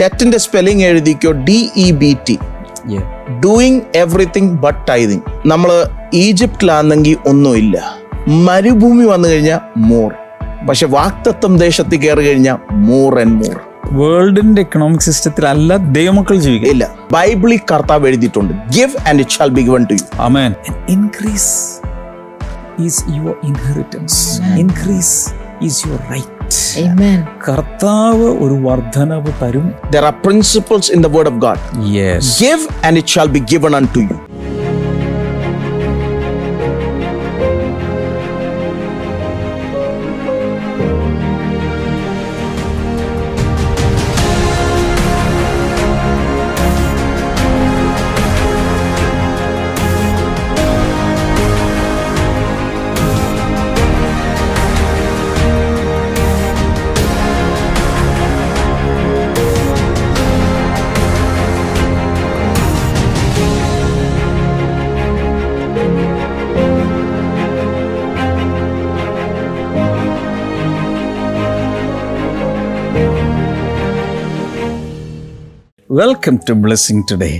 [0.00, 2.36] ഡെറ്റിന്റെ spelling എഴുതിക്കോ D E B T
[2.90, 3.06] Yeah.
[3.40, 5.70] Doing everything but tithing നമ്മൾ
[6.14, 7.76] ഈജിപ്തിലാണെങ്കിൽ ഒന്നുമില്ല.
[8.46, 10.10] മരുഭൂമി വന്നു കഴിഞ്ഞാൽ മോർ
[10.68, 12.56] പക്ഷെ വാക്തത്വം ദേശത്ത് കയറി കഴിഞ്ഞാൽ
[12.86, 13.56] മോർ ആൻഡ് മോർ
[13.92, 16.86] വേൾഡിന്റെ എക്കണോമിക് സിസ്റ്റത്തിൽ അല്ല ദൈവമക്കൾ ജീവിക്കുക ഇല്ല.
[17.12, 18.54] ബൈബിളിൽ കർത്താവ് എഴുതിയിട്ടുണ്ട്.
[18.72, 20.50] Give and it shall be given to you Amen.
[20.88, 21.52] Increase
[22.86, 24.18] is your inheritance
[24.64, 25.14] increase
[25.62, 26.37] is your right Amen.
[27.45, 31.61] കർത്താവ് ഒരു വർധനവ് തരും there are principles in the word of God
[31.95, 34.03] yes give and it shall be given unto
[75.98, 77.30] Welcome to blessing today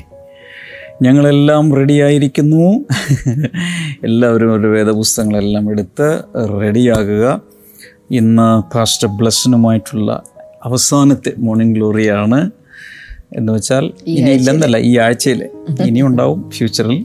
[1.03, 2.63] ഞങ്ങളെല്ലാം റെഡിയായിരിക്കുന്നു
[4.03, 6.09] എല്ലാവരും ഒരു വേദപുസ്തകങ്ങളെല്ലാം എടുത്ത്
[6.61, 7.25] റെഡിയാകുക
[8.11, 10.11] ഇന്ന് പാസ്റ്റർ ബ്ലസ്സിനുമായിട്ടുള്ള
[10.65, 12.41] അവസാനത്തെ മോർണിംഗ് ഗ്ലോറിയാണ്
[13.33, 15.43] എന്ന് വെച്ചാൽ ഇനി ഇല്ലെന്നല്ല ഈ ആഴ്ചയിൽ
[15.87, 16.99] ഇനി ഉണ്ടാവും ഫ്യൂച്ചറിൽ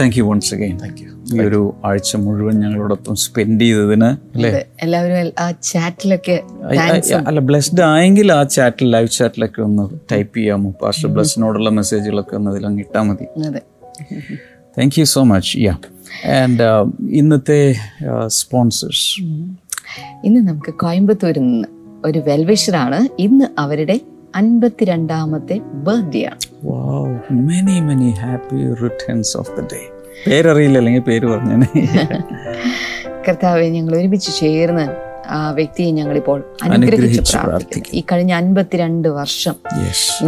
[0.00, 4.10] thank you once again thank you ഈ ഒരു ആഴ്ച മുഴുവൻ ഞങ്ങളോടൊപ്പം സ്പെൻഡ് ചെയ്തതിന്.
[4.82, 6.42] എല്ലാവരും ആ ചാറ്റിലൊക്കെ
[7.26, 12.78] അല്ല ബ്ലെസ്ഡ് ആയെങ്കിൽ ആ ചാറ്റിൽ ലൈവ് ചാറ്റിലൊക്കെ ഒന്ന് ടൈപ്പ് ചെയ്യാമോ പാസ്റ്റർ ബ്ലസ്സിനോടുള്ള മെസ്സേജുകളൊക്കെ ഒന്ന് അതിലങ്ങ്
[12.78, 13.26] ഇട്ടാൽ മതി.
[13.48, 13.62] അതെ.
[14.78, 15.74] Thank you so much yeah
[16.42, 16.62] and
[17.10, 17.74] ഇന്നത്തെ
[18.26, 19.22] സ്പോൺസേഴ്സ്
[20.24, 21.68] ഇന്ന് നമുക്ക് കോയമ്പത്തൂരിൽ നിന്ന്
[22.04, 23.08] ഒരു വെൽവിഷറാണ്.
[23.18, 24.00] ഇന്ന് അവരുടെ
[24.36, 26.38] അൻപത്തിരണ്ടാമത്തെ ബർത്ത്ഡേ ആണ്.
[26.64, 29.80] Wow many many happy returns of the day
[30.26, 31.56] പേരറിയില്ല അല്ലെങ്കിൽ പേര് പറഞ്ഞു
[33.28, 34.86] കർത്താവെ ഞങ്ങൾ ഒരുമിച്ച് ചേർന്ന്
[35.28, 37.98] ആ വ്യക്തിയെ ഞങ്ങളിപ്പോൾ അനുഗ്രഹിച്ച് പ്രാർത്ഥിക്കുന്നു.
[37.98, 39.54] ഈ കഴിഞ്ഞ അൻപത്തിരണ്ട് വർഷം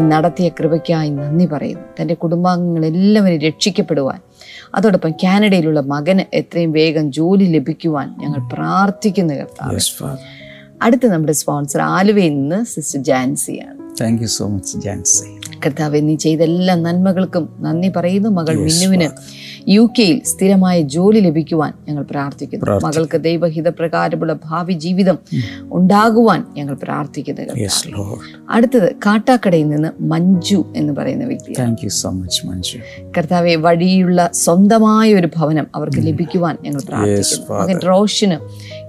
[0.09, 1.85] നടത്തിയ കൃപയ്ക്കായി നന്ദി പറയുന്നു.
[2.01, 4.21] തന്റെ കുടുംബാംഗങ്ങൾ എല്ലാവരും രക്ഷിക്കപ്പെടുവാൻ
[4.75, 10.17] അതോടൊപ്പം കാനഡയിലുള്ള മകന് എത്രയും വേഗം ജോലി ലഭിക്കുവാൻ ഞങ്ങൾ പ്രാർത്ഥിക്കുന്നു കർത്താവ്.
[10.83, 13.79] അടുത്ത നമ്മുടെ സ്പോൺസർ ആലുവയിൽ നിന്ന് sister ജാൻസിയാണ്.
[14.01, 15.27] Thank you so much Jancy.
[15.67, 18.29] കർത്താവ് നീ ചെയ്ത എല്ലാ നന്മകൾക്കും നന്ദി പറയുന്നു.
[18.29, 19.09] മകൾ മിന്നുവിന്
[19.69, 22.65] യു കെയിൽ സ്ഥിരമായ ജോലി ലഭിക്കുവാൻ ഞങ്ങൾ പ്രാർത്ഥിക്കുന്നു.
[22.87, 25.19] മകൾക്ക് ദൈവഹിതപ്രകാരമുള്ള ഭാവി ജീവിതം
[25.73, 28.19] ഉണ്ടാകുവാൻ ഞങ്ങൾ പ്രാർത്ഥിക്കുന്നു
[28.51, 31.89] അടുത്തത് കാട്ടാക്കടയിൽ നിന്ന് മഞ്ജു എന്ന് പറയുന്ന വ്യക്തി.
[31.89, 32.79] So much Manju.
[33.17, 37.61] കർത്താവെ വഴിയുള്ള സ്വന്തമായ ഒരു ഭവനം അവർക്ക് ലഭിക്കുവാൻ ഞങ്ങൾ പ്രാർത്ഥിക്കുന്നു.
[37.61, 38.39] മകൻ റോഷന്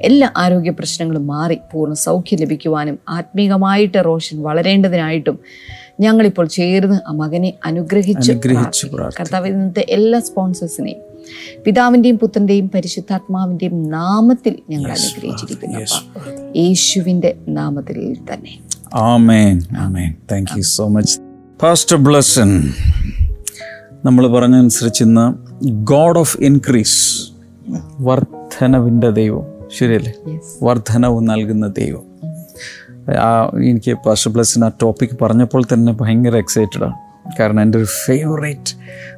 [0.02, 5.40] എല്ലാ ആരോഗ്യ പ്രശ്നങ്ങളും മാറി പൂർണ സൗഖ്യം ലഭിക്കുവാനും ആത്മീകമായിട്ട് റോഷൻ വളരേണ്ടതിനായിട്ടും
[6.00, 8.32] ഞങ്ങളിപ്പോൾ ചേർന്ന് ആ മകനെ അനുഗ്രഹിച്ച്
[9.20, 11.16] കർത്താവ് ഇന്നത്തെ എല്ലാ സ്പോൺസേഴ്സിനെയും
[11.66, 15.80] പിതാവിന്റെയും പുത്രന്റെയും പരിശുദ്ധാത്മാവിന്റെയും നാമത്തിൽ ഞങ്ങൾ അനുഗ്രഹിച്ചിരിക്കുന്നു
[16.58, 18.60] യേശുവിന്റെ നാമത്തിൽ തന്നെ.
[18.94, 21.20] Amen amen thank you so much
[21.64, 22.70] pastor Blesson
[24.06, 25.34] നമ്മൾ പറഞ്ഞനുസരിച്ച് ഇന്ന്
[25.66, 27.32] ഗോഡ് ഓഫ് ഇൻക്രീസ്
[28.00, 29.44] വർധനവിന്റെ ദൈവം.
[29.78, 30.14] ശരിയല്ലേ?
[30.34, 30.42] Yes.
[30.64, 32.04] വർധനവ് നൽകുന്ന ദൈവം.
[33.10, 36.94] എനിക്ക് പാസ്റ്റർ ബ്ലസ്സിൻ ആ ടോപ്പിക് പറഞ്ഞപ്പോൾ തന്നെ ഭയങ്കര എക്സൈറ്റഡ് ആണ്
[37.40, 38.74] കാരണം എന്റെ ഒരു ഫേവറേറ്റ്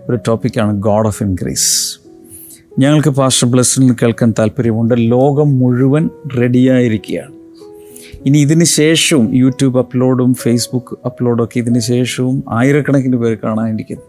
[0.09, 1.99] ഒരു ടോപ്പിക്കാണ് ഗോഡ് ഓഫ് ഇൻക്രീസ്
[2.79, 4.95] ഞങ്ങൾക്ക് പാസ്റ്റർ ബ്ലസ്സിൽ കേൾക്കാൻ താല്പര്യമുണ്ട്.
[4.97, 7.33] ലോകം മുഴുവൻ റെഡിയായിരിക്കുകയാണ്
[8.25, 14.03] ഇനി ഇതിന് ശേഷവും യൂട്യൂബ് അപ്ലോഡും ഫേസ്ബുക്ക് അപ്ലോഡും ഒക്കെ ഇതിന് ശേഷവും ആയിരക്കണക്കിന് പേര് കാണാനിരിക്കുന്നു.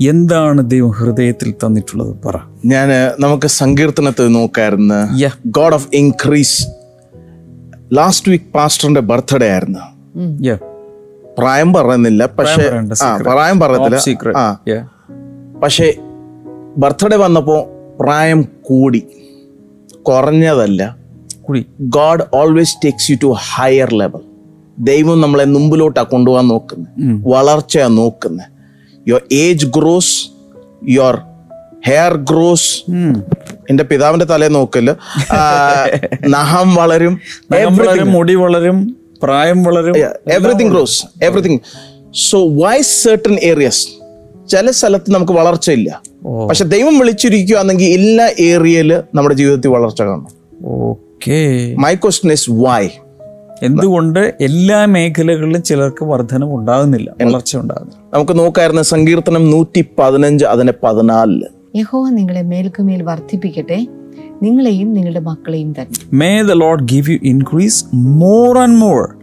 [0.00, 2.36] എന്താണ് ദൈവം ഹൃദയത്തിൽ തന്നിട്ടുള്ളത് പറ.
[2.64, 2.88] ഞാൻ
[3.20, 5.18] നമുക്ക് സങ്കീർത്തനത്തിൽ നോക്കായിരുന്നു.
[5.46, 6.66] God of increase
[7.92, 9.78] last week പാസ്റ്ററിന്റെ birthday ആയിരുന്നു.
[11.38, 12.62] പ്രായം പറയുന്നില്ല പക്ഷെ
[13.04, 13.96] ആ പ്രായം പറയത്തില്ല.
[14.36, 14.58] ആ.
[15.62, 15.94] പക്ഷെ
[16.76, 17.66] ബർത്ത്ഡേ വന്നപ്പോ
[18.00, 19.06] പ്രായം കൂടി.
[20.02, 20.96] കുറഞ്ഞതല്ല.
[21.42, 21.66] കൂടി.
[21.80, 24.20] God always takes you to higher level
[24.78, 26.88] ദൈവം നമ്മളെ മുമ്പിലോട്ടാ കൊണ്ടുപോകാൻ നോക്കുന്നത്.
[27.28, 28.46] വളർച്ചയാ നോക്കുന്നത്.
[29.08, 30.28] Your age grows
[30.88, 31.18] your
[31.86, 32.90] hair grows
[33.70, 34.96] എന്റെ പിതാവിന്റെ തലേ നോക്കൽ.
[36.28, 37.20] നഹം നഖം വളരും
[38.12, 39.96] മുടി വളരും പ്രായം വളരും
[40.32, 41.58] everything grows everything
[42.30, 43.88] so why certain areas
[44.48, 46.02] ചില സ്ഥലത്ത് നമുക്ക് വളർച്ചയില്ല.
[46.48, 50.28] പക്ഷെ ദൈവം വിളിച്ചിരിക്കുകയാണെങ്കിൽ എല്ലാ ഏരിയയിൽ നമ്മുടെ ജീവിതത്തിൽ വളർച്ച കാണും.
[50.64, 51.74] Okay.
[51.78, 52.88] My question is why
[53.62, 61.46] എന്തുകൊണ്ട് എല്ലാ മേഖലകളിലും ചിലർക്ക് വർധനം ഉണ്ടാകുന്നില്ല വളർച്ച ഉണ്ടാകുന്നില്ല നമുക്ക് നോക്കായിരുന്നു സങ്കീർത്തനം നൂറ്റി പതിനഞ്ച് അതിന് പതിനാലിൽ
[61.76, 63.86] യഹോവ നിങ്ങളെ മേൽക്കുമേൽ വർദ്ധിപ്പിക്കട്ടെ.
[64.42, 65.98] നിങ്ങളെയും നിങ്ങളുടെ മക്കളെയും തന്നെ.
[66.12, 69.14] May the Lord give you increase more and more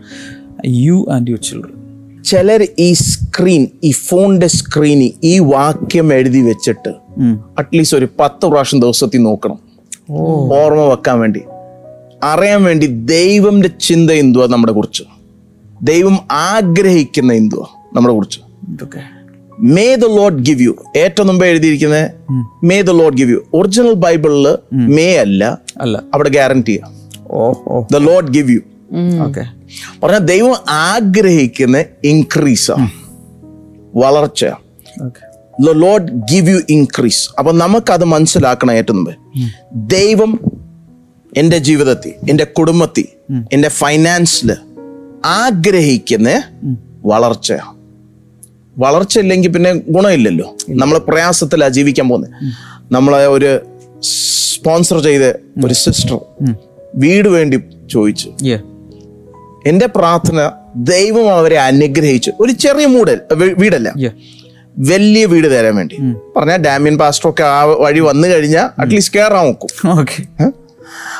[0.65, 6.89] you and your children ചിലർ ഈ സ്ക്രീൻ ഈ ഫോണിന്റെ സ്ക്രീനിൽ ഈ വാക്യം എഴുതി വെച്ചിട്ട്
[7.59, 9.59] അറ്റ്ലീസ്റ്റ് ഒരു പത്ത് പ്രാവശ്യം ദിവസത്തിൽ നോക്കണം.
[10.11, 11.41] ഓർമ്മ വെക്കാൻ വേണ്ടി.
[12.23, 14.47] അറിയാൻ വേണ്ടി ദൈവന്റെ ചിന്ത എന്തുവാ?
[14.47, 15.03] നമ്മുടെ കുറിച്ച്.
[15.83, 17.65] ദൈവം ആഗ്രഹിക്കുന്ന എന്തുവാ?
[17.95, 18.39] നമ്മുടെ കുറിച്ച്.
[18.69, 19.14] ഇതൊക്കെ.
[19.59, 22.11] May the Lord give you ഏറ്റവും മുമ്പ് എഴുതിയിരിക്കുന്നത്
[22.63, 26.03] may the Lord give you original ബൈബിളിൽ മേ അല്ല അല്ല.
[26.13, 26.79] അവിടെ guarantee
[27.91, 28.61] the Lord give you
[29.21, 29.43] okay.
[30.03, 32.71] പറഞ്ഞ ദൈവം ആഗ്രഹിക്കുന്ന ഇൻക്രീസ്
[33.95, 34.45] വളർച്ച
[35.05, 35.21] okay.
[35.61, 37.51] The Lord give you increase അപ്പൊ
[37.93, 39.13] അത് മനസ്സിലാക്കണം ഏറ്റവും മുമ്പ്.
[39.73, 40.39] ദൈവം
[41.37, 43.07] എന്റെ ജീവിതത്തിൽ എന്റെ കുടുംബത്തിൽ
[43.53, 44.55] എന്റെ ഫൈനാൻസിൽ
[45.25, 46.43] ആഗ്രഹിക്കുന്ന
[47.05, 47.53] വളർച്ച
[48.77, 50.47] വളർച്ച ഇല്ലെങ്കിൽ പിന്നെ ഗുണമില്ലല്ലോ.
[50.81, 52.31] നമ്മൾ പ്രയാസത്തിലാണ് ജീവിക്കാൻ പോകുന്നത്
[52.93, 53.51] നമ്മളെ ഒരു
[54.53, 55.25] സ്പോൺസർ ചെയ്ത
[55.65, 56.19] ഒരു സിസ്റ്റർ
[56.95, 57.57] വീട് വേണ്ടി
[57.91, 58.29] ചോദിച്ചു.
[58.29, 58.57] എന്റെ
[59.69, 60.39] എന്റെ പ്രാർത്ഥന
[60.75, 62.31] ദൈവം അവരെ അനുഗ്രഹിച്ചു.
[62.39, 63.19] ഒരു ചെറിയ മൂടൽ
[63.61, 63.89] വീടല്ല.
[64.89, 65.97] വലിയ വീട് തരാൻ വേണ്ടി.
[66.37, 69.69] പറഞ്ഞാൽ ഡാമിയൻ പാസ്റ്റർ ഒക്കെ ആ വഴി വന്നു കഴിഞ്ഞാൽ അറ്റ്ലീസ്റ്റ് കയറാൻ നോക്കും?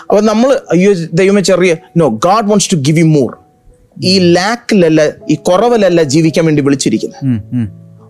[0.01, 3.31] അപ്പൊ നമ്മൾ അയ്യോ ദൈവമേ ചെറിയ no God wants to give you more
[4.03, 7.21] ഈ ലാക്കിലല്ല ഈ കുറവിലല്ല ജീവിക്കാൻ വേണ്ടി വിളിച്ചിരിക്കുന്നത്.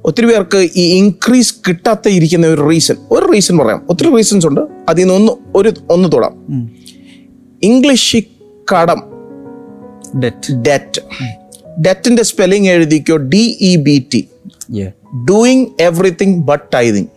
[0.06, 3.86] ഒത്തിരി പേർക്ക് ഈ ഇൻക്രീസ് കിട്ടാത്ത ഇരിക്കുന്ന ഒരു റീസൺ ഒരു റീസൺ പറയാം.
[3.90, 4.62] ഒത്തിരി റീസൺസ് ഉണ്ട്.
[4.90, 6.58] അതിൽ നിന്ന് ഒന്ന് ഒരു ഒന്ന് തൊടാം.
[7.64, 8.18] ഇംഗ്ലീഷ്
[8.74, 9.04] കടം
[10.24, 11.02] ഡെറ്റ് ഡെറ്റ്
[11.82, 13.18] ഡെറ്റിന്റെ സ്പെല്ലിംഗ് എഴുതിക്കോ?
[13.18, 14.28] D E B T
[14.76, 14.92] yeah
[15.30, 17.08] doing everything but tithing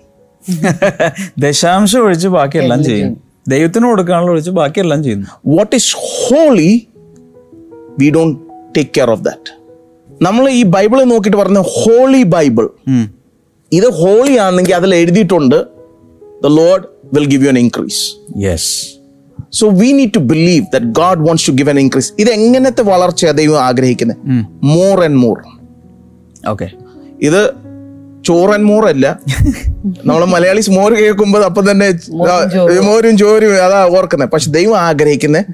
[1.38, 3.22] ദശാംശം ഒഴിച്ച് ബാക്കിയെല്ലാം ചെയ്യും.
[3.48, 5.26] ദൈവത്തിന് കൊടുക്കാനുള്ള ഒഴിച്ച് ബാക്കിയെല്ലാം ചെയ്യുന്നു.
[5.46, 6.86] What is holy
[7.98, 9.50] we don't take care of that
[10.20, 12.66] നമ്മൾ ഈ ബൈബിൾ നോക്കിയിട്ട് പറഞ്ഞ ഹോളി ബൈബിൾ.
[13.72, 15.58] ഇത് ഹോളി ആണെങ്കിൽ അതിൽ എഴുതിയിട്ടുണ്ട്
[16.42, 16.84] the Lord
[17.14, 18.00] will give you an increase
[18.44, 18.70] yes
[19.52, 23.32] so we need to believe that God wants to give an increase ഇത് എങ്ങനത്തെ വളർച്ച
[23.38, 24.20] ദൈവം ആഗ്രഹിക്കുന്നത്
[24.72, 25.36] മോർ ആൻഡ് മോർ
[26.44, 26.68] ഓക്കെ
[27.22, 27.40] ഇത്
[28.24, 29.06] ചോറൻ ആൻഡ് മോർ അല്ല.
[30.06, 31.86] നമ്മൾ മലയാളീസ് മോര് കേൾക്കുമ്പോൾ അപ്പം തന്നെ
[32.86, 35.44] മോരും ചോരും അതാ ഓർക്കുന്നത് പക്ഷെ ദൈവം ആഗ്രഹിക്കുന്നത്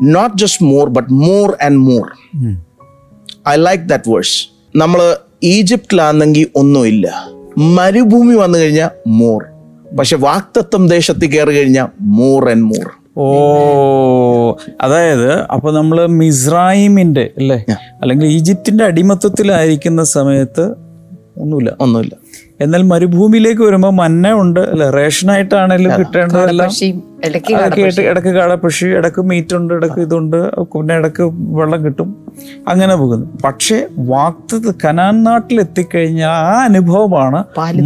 [0.00, 2.04] not just more but more and more
[3.48, 4.36] I like that verse
[4.76, 5.00] നമ്മൾ
[5.44, 7.06] ഈജിപ്തിലാണെങ്കിൽ ഒന്നുമില്ല
[7.56, 9.44] മരുഭൂമി വന്നു കഴിഞ്ഞാൽ മോർ
[9.98, 12.86] പക്ഷെ വാക്തത്വം ദേശത്ത് കയറി കഴിഞ്ഞാൽ മോർ ആൻഡ് മോർ
[13.16, 13.26] ഓ
[14.80, 17.58] അതായത് അപ്പൊ നമ്മൾ മിസ്രൈമിന്റെ അല്ലേ?
[18.02, 20.64] അല്ലെങ്കിൽ ഈജിപ്തിന്റെ അടിമത്വത്തിലായിരിക്കുന്ന സമയത്ത്
[21.36, 21.76] ഒന്നുമില്ല.
[21.80, 22.14] ഒന്നുമില്ല.
[22.60, 24.90] എന്നാൽ മരുഭൂമിയിലേക്ക് വരുമ്പോൾ മഞ്ഞ ഉണ്ട് അല്ലെ?
[24.90, 26.68] റേഷനായിട്ടാണെങ്കിലും കിട്ടേണ്ടതെല്ലാം.
[26.70, 27.54] പക്ഷിയും ഇടയ്ക്ക്
[28.10, 30.38] ഇടയ്ക്ക് കാടപ്പക്ഷി ഇടയ്ക്ക് മീറ്റ് ഉണ്ട് ഇടയ്ക്ക് ഇതുണ്ട്
[30.72, 31.24] പിന്നെ ഇടയ്ക്ക്
[31.58, 32.08] വെള്ളം കിട്ടും.
[32.68, 33.26] അങ്ങനെ പോകുന്നു.
[33.44, 33.78] പക്ഷേ
[34.12, 37.40] വാക്ത കനാൻ നാട്ടിൽ എത്തിക്കഴിഞ്ഞ ആ അനുഭവമാണ്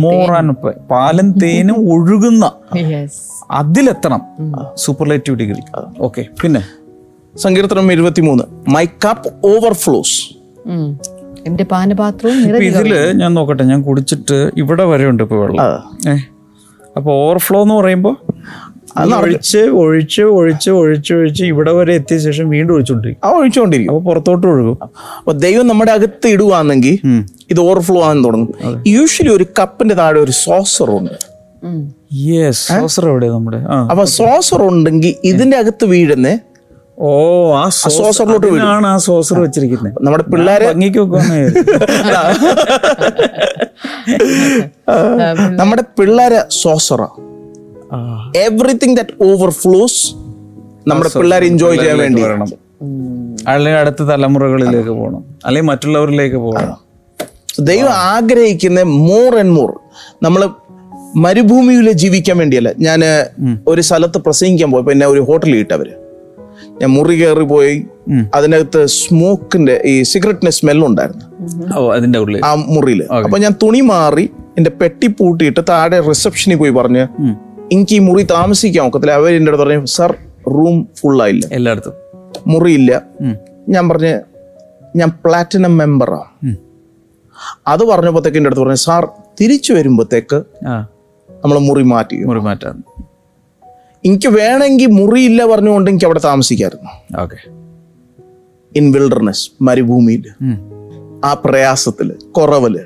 [0.05, 0.55] മോർ ആൻഡ്
[0.91, 2.53] പാലും തേനും ഒഴുകുന്ന
[3.50, 4.21] അതിലെത്തണം.
[4.76, 5.62] സൂപ്പർലേറ്റീവ് ഡിഗ്രി
[6.00, 6.62] ഓക്കെ പിന്നെ?
[7.37, 8.44] സങ്കീർത്തനം ഇരുപത്തിമൂന്ന്.
[8.75, 10.19] മൈ കപ്പ് ഓവർഫ്ലോസ്
[11.46, 15.61] എന്റെ പാനപാത്രവും ഇതിൽ ഞാൻ നോക്കട്ടെ ഞാൻ കുടിച്ചിട്ട് ഇവിടെ വരെ ഉണ്ട് ഇപ്പൊ വെള്ളം.
[16.08, 16.14] ഏ?
[16.96, 18.11] അപ്പൊ ഓവർഫ്ലോ എന്ന് പറയുമ്പോ
[18.96, 24.02] അത് ഒഴിച്ച് ഒഴിച്ച് ഒഴിച്ച് ഒഴിച്ച് ഒഴിച്ച് ഇവിടെ വരെ എത്തിയ ശേഷം വീണ്ടും ഒഴിച്ചുകൊണ്ടിരിക്കും ആ ഒഴിച്ചുകൊണ്ടിരിക്കും അപ്പൊ
[24.11, 24.76] പുറത്തോട്ട് ഒഴുകും.
[25.19, 26.95] അപ്പൊ ദൈവം നമ്മുടെ അകത്ത് ഇടുവാണെങ്കിൽ
[27.50, 28.50] ഇത് ഓവർഫ്ലോ ആകാൻ തുടങ്ങും.
[28.88, 31.14] യൂഷ്വലി ഒരു കപ്പിന്റെ താഴെ ഒരു സോസർ ഉണ്ട്.
[32.26, 33.59] യെസ് സോസർ എവിടെ നമ്മുടെ?
[33.90, 36.28] അപ്പൊ സോസർ ഉണ്ടെങ്കിൽ ഇതിന്റെ അകത്ത് വീഴുന്ന
[36.99, 37.09] ഓ
[37.55, 40.99] ആ സോസറിലോട്ട് വീഴും ആണ് ആ സോസർ വെച്ചിരിക്കുന്നത് നമ്മുടെ പിള്ളേരെ ഭംഗിക്ക്
[45.61, 47.02] നമ്മുടെ പിള്ളേരെ സോസറ.
[48.37, 50.14] എവറിങ് ദാറ്റ് ഓവർഫ്ലോസ്
[50.88, 52.23] നമ്മുടെ പിള്ളേർ എൻജോയ് ചെയ്യാൻ വേണ്ടി.
[52.23, 52.49] വരണം.
[53.49, 56.76] അല്ലെങ്കിൽ അടുത്ത തലമുറകളിലേക്ക് പോകണം അല്ലെങ്കിൽ മറ്റുള്ളവരിലേക്ക് പോകണം
[57.61, 59.71] ദൈവം ആഗ്രഹിക്കുന്ന മോർ ആൻഡ് മോർ
[60.23, 60.50] നമ്മൾ
[61.17, 62.73] മരുഭൂമിയിൽ ജീവിക്കാൻ വേണ്ടിയല്ല.
[62.78, 63.05] ഞാൻ
[63.69, 66.08] ഒരു സ്ഥലത്ത് പ്രസംഗിക്കാൻ പോയപ്പോ എന്നെ ഒരു ഹോട്ടലിൽ ഇട്ടവര്.
[66.80, 67.75] ഞാൻ മുറി കയറി പോയി.
[68.35, 71.25] അതിനകത്ത് സ്മോക്കിന്റെ ഈ സിഗരറ്റിന്റെ സ്മെല്ലുണ്ടായിരുന്നു
[71.92, 77.02] അതിന്റെ ഉള്ളിൽ ആ മുറിയിൽ അപ്പൊ ഞാൻ തുണി മാറി എന്റെ പെട്ടി പൂട്ടിയിട്ട് താഴെ റിസപ്ഷനിൽ പോയി പറഞ്ഞ്
[77.73, 79.12] എനിക്ക് ഈ മുറി താമസിക്കാൻ ഒക്കത്തില്ല.
[79.12, 80.11] അവർ എന്റെ അടുത്ത് പറഞ്ഞു സർ
[80.47, 81.94] റൂം ഫുൾ ഫുള്ളായില്ല എല്ലായിടത്തും.
[82.47, 82.92] മുറിയില്ല.
[83.68, 84.12] ഞാൻ പറഞ്ഞ്
[84.97, 86.20] ഞാൻ പ്ലാറ്റിനം മെമ്പറാ
[87.66, 89.08] അത് പറഞ്ഞപ്പോഴത്തേക്ക് എന്റെ അടുത്ത് പറഞ്ഞു സാർ
[89.40, 90.38] തിരിച്ചു വരുമ്പോഴത്തേക്ക്
[91.30, 92.76] നമ്മൾ മുറി മാറ്റി മുറി മാറ്റാൻ
[94.05, 97.21] എനിക്ക് വേണമെങ്കിൽ മുറിയില്ല പറഞ്ഞുകൊണ്ട് എനിക്ക് അവിടെ താമസിക്കായിരുന്നു.
[97.23, 97.37] ഓക്കെ.
[98.76, 100.25] ഇൻ വിൽഡർനെസ് മരുഭൂമിയിൽ.
[101.25, 102.78] ആ പ്രയാസത്തിൽ കുറവിൽ.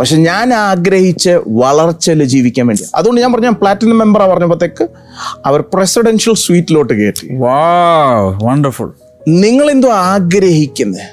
[0.00, 4.88] പക്ഷെ ഞാൻ ആഗ്രഹിച്ച് വളർച്ചയിൽ ജീവിക്കാൻ വേണ്ടി അതുകൊണ്ട് ഞാൻ പറഞ്ഞ പ്ലാറ്റിനം മെമ്പർ പറഞ്ഞപ്പോഴത്തേക്ക്
[5.46, 7.28] അവർ പ്രസിഡൻഷ്യൽ സ്വീറ്റിലോട്ട് കയറ്റി.
[8.44, 8.92] വണ്ടർഫുൾ
[9.28, 11.06] നിങ്ങൾ എന്തോ ആഗ്രഹിക്കുന്നത്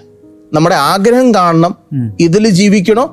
[0.54, 1.76] നമ്മുടെ ആഗ്രഹം കാണണം.
[2.20, 3.06] ഇതിൽ ജീവിക്കണോ?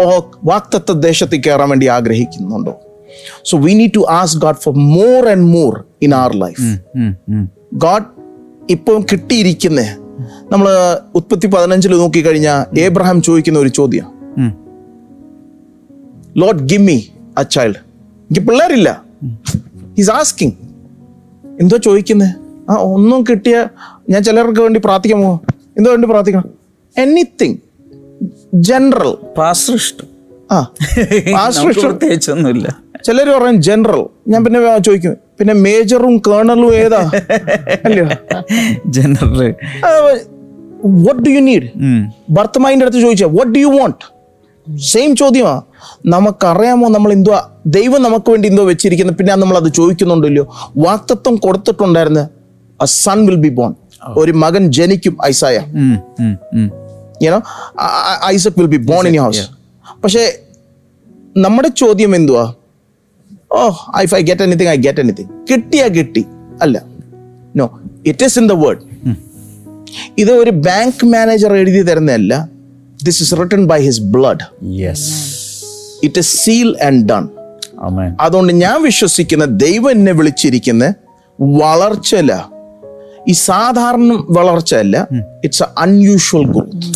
[0.00, 2.80] ഓ വാക്തത്വ ദേശത്തേക്ക് കയറാൻ വേണ്ടി ആഗ്രഹിക്കുന്നുണ്ടോ?
[3.44, 6.80] So we need to ask God for more and more in our life
[7.74, 8.04] God
[8.70, 9.80] ഇപ്പം കിട്ടിയിരിക്കുന്ന.
[10.52, 14.04] നമ്മൾ ഉത്പത്തി പതിനഞ്ചിൽ നോക്കിക്കഴിഞ്ഞാൽ ഏബ്രഹാം ചോദിക്കുന്ന ഒരു ചോദ്യം.
[16.36, 17.00] Lord give me
[17.38, 19.04] a child എനിക്ക് പിള്ളേരില്ല.
[19.98, 20.52] ഈസ് ആസ്കിങ്
[21.60, 22.28] എന്തോ ചോദിക്കുന്നത്
[22.70, 23.66] ആ ഒന്നും കിട്ടിയ
[24.10, 25.38] ഞാൻ ചിലർക്ക് വേണ്ടി പ്രാർത്ഥിക്കാൻ പോവാ.
[25.76, 26.44] എന്തോ വേണ്ടി പ്രാർത്ഥിക്കണം?
[26.98, 27.56] എനിത്തിങ്
[28.54, 29.16] ജനറൽ
[30.52, 30.60] ആ.
[31.82, 32.85] പ്രത്യേകിച്ചൊന്നുമില്ല.
[33.06, 37.00] ചിലർ പറയും ജനറൽ ഞാൻ പിന്നെ ചോദിക്കും പിന്നെ മേജറും കേണലും ഏതാ?
[38.96, 39.40] General
[41.06, 41.68] what do you need
[42.36, 44.04] ഭർത്തമായിന്റെ അടുത്ത് ചോദിച്ചാൽ what do you want
[44.92, 45.52] same ചോദ്യമാ.
[46.14, 47.38] നമുക്കറിയാമോ നമ്മൾ എന്തുവാ
[47.76, 50.44] ദൈവം നമുക്ക് വേണ്ടി എന്തോ വെച്ചിരിക്കുന്നത് പിന്നെ നമ്മൾ അത് ചോദിക്കുന്നുണ്ടല്ലോ.
[50.84, 52.24] വാക്തത്വം കൊടുത്തിട്ടുണ്ടായിരുന്നു.
[52.80, 53.72] A son will be born
[54.20, 55.56] ഒരു മകൻ ജനിക്കും ഐസായ.
[57.26, 57.38] You know
[58.34, 59.44] Isaac will be born in house
[60.02, 60.24] പക്ഷേ
[61.44, 62.44] നമ്മുടെ ചോദ്യം എന്തുവാ?
[63.50, 63.62] ഓ
[64.02, 66.22] if I get anything I get anything കിട്ടിയാ കിട്ടി.
[66.62, 66.76] അല്ല.
[67.56, 67.66] No
[68.06, 68.82] it is in the word
[70.18, 72.32] ഇത് ഒരു ബാങ്ക് മാനേജർ എഴുതി തരുന്നതല്ല.
[73.04, 74.44] This is written by his blood
[76.02, 77.24] it is seal and done
[78.20, 80.84] അതുകൊണ്ട് ഞാൻ വിശ്വസിക്കുന്ന ദൈവം എന്നെ വിളിച്ചിരിക്കുന്ന
[81.38, 82.30] വളർച്ചല.
[83.28, 84.96] ഈ സാധാരണ വളർച്ച അല്ല
[85.44, 86.86] ഇറ്റ്സ് അൺയൂഷ്വൽ ഗ്രോത്ത്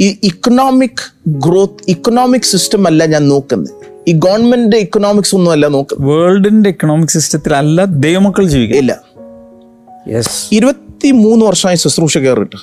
[0.00, 1.02] ഈ ഇക്കണോമിക്
[1.46, 3.72] ഗ്രോത്ത് ഇക്കണോമിക് സിസ്റ്റം അല്ല ഞാൻ നോക്കുന്നത്.
[4.08, 5.94] ഈ ഗവൺമെന്റിന്റെ ഇക്കണോമിക്സ് ഒന്നും അല്ല നോക്ക്.
[6.08, 8.92] വേൾഡിന്റെ ഇക്കണോമിക് സിസ്റ്റത്തിൽ അല്ല ദൈവമക്കൾ ജീവിക്കുക ഇല്ല.
[10.12, 12.60] യെസ് ഇരുപത്തി മൂന്ന് വർഷമായി ശുശ്രൂഷ കയറിയിട്ട്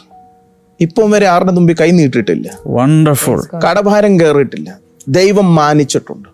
[0.80, 4.70] ഇപ്പം വരെ ആരുടെ മുമ്പിൽ കൈ നീട്ടിട്ടില്ല വണ്ടർഫുൾ കടഭാരം കയറിയിട്ടില്ല
[5.18, 6.30] ദൈവം മാനിച്ചിട്ടുണ്ട്.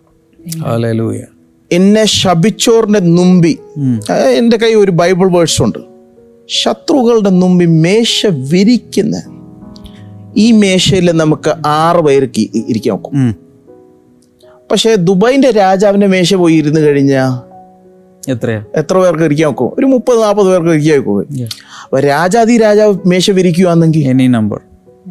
[1.72, 5.80] എന്നെ ശപിച്ചോറിന്റെ നുമ്പി എന്റെ എന്റെ കൈ ഒരു ബൈബിൾ വേഴ്സ് ഉണ്ട്.
[6.60, 8.18] ശത്രുക്കളുടെ മുമ്പി മേശ
[8.52, 9.16] വിരിക്കുന്ന
[10.44, 13.14] ഈ മേശയിൽ നമുക്ക് ആറ് പേർക്ക് ഇരിക്കാൻ നോക്കും
[14.70, 17.34] പക്ഷേ ദുബായിന്റെ രാജാവിന്റെ മേശ പോയി ഇരുന്ന് കഴിഞ്ഞാൽ
[18.24, 18.62] എത്രയാ?
[18.76, 21.46] എത്ര പേർക്ക് ഇരിക്കാൻ നോക്കും ഒരു മുപ്പത് നാൽപ്പത് പേർക്ക് ഇരിക്കാൻ നോക്കും
[21.84, 24.60] അപ്പൊ രാജാതി രാജാവ് മേശ വിരിക്കുകയാണെങ്കിൽ any number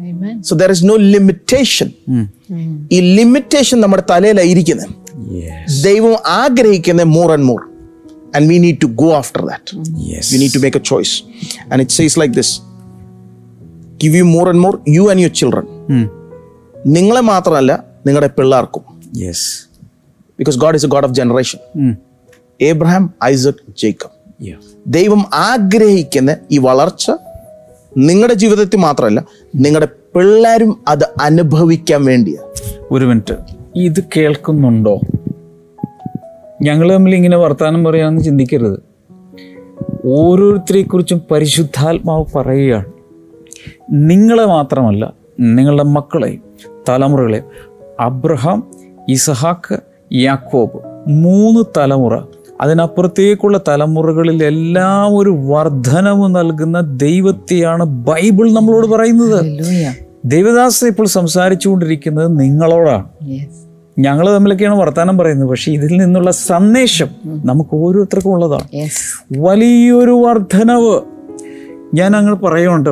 [0.01, 0.33] Amen.
[0.47, 1.87] So there is no limitation
[2.91, 4.91] ഈ ലിമിറ്റേഷൻ നമ്മുടെ തലയിലായിരിക്കുന്നത്
[5.83, 7.61] ദൈവം ആഗ്രഹിക്കുന്ന more and more
[8.35, 9.71] and we need to go after that
[10.31, 11.15] we need to make a choice
[11.71, 12.53] and it says like this
[13.97, 15.67] give you more and more you and your children
[16.93, 17.71] നിങ്ങളെ മാത്രമല്ല
[18.07, 18.83] നിങ്ങളുടെ പിള്ളേർക്കും.
[19.15, 19.67] Yes
[20.37, 21.95] because God is a God of generation
[22.61, 24.17] Abraham Isaac Jacob
[24.87, 27.11] ദൈവം ആഗ്രഹിക്കുന്ന ഈ വളർച്ച
[27.97, 29.23] നിങ്ങളുടെ ജീവിതത്തിൽ മാത്രമല്ല
[29.55, 32.49] നിങ്ങളുടെ പിള്ളേരും അത് അനുഭവിക്കാൻ വേണ്ടിയാണ്
[32.91, 33.37] ഒരു മിനിറ്റ്.
[33.75, 34.99] ഇത് കേൾക്കുന്നുണ്ടോ?
[36.61, 38.79] ഞങ്ങൾ തമ്മിൽ ഇങ്ങനെ വർത്തമാനം പറയാമെന്ന് ചിന്തിക്കരുത്.
[40.05, 42.85] ഓരോരുത്തരെ കുറിച്ചും പരിശുദ്ധാത്മാവ് പറയുകയാണ്.
[43.91, 46.41] നിങ്ങളെ മാത്രമല്ല നിങ്ങളുടെ മക്കളെയും
[46.89, 47.45] തലമുറകളെയും.
[47.99, 48.71] അബ്രഹാം
[49.09, 49.79] ഇസഹാക്ക്
[50.13, 50.79] യാക്കോബ്.
[51.07, 52.19] മൂന്ന് തലമുറ.
[52.61, 59.45] അതിനപ്പുറത്തേക്കുള്ള തലമുറകളിൽ എല്ലാം ഒരു വർധനവ് നൽകുന്ന ദൈവത്തെയാണ് ബൈബിൾ നമ്മളോട് പറയുന്നത്.
[60.25, 63.03] ദേവദാസ് ഇപ്പോൾ സംസാരിച്ചുകൊണ്ടിരിക്കുന്നത് നിങ്ങളോടാണ്.
[63.03, 63.49] Yes.
[63.99, 65.49] ഞങ്ങൾ തമ്മിലൊക്കെയാണ് വർത്തമാനം പറയുന്നത്.
[65.49, 68.67] പക്ഷെ ഇതിൽ നിന്നുള്ള സന്ദേശം നമുക്ക് ഓരോരുത്തർക്കും ഉള്ളതാണ്.
[68.83, 69.41] Yes.
[69.41, 71.16] വലിയൊരു വർധനവ്.
[71.93, 72.89] ഞാൻ അങ്ങ് പറയുന്നുണ്ട്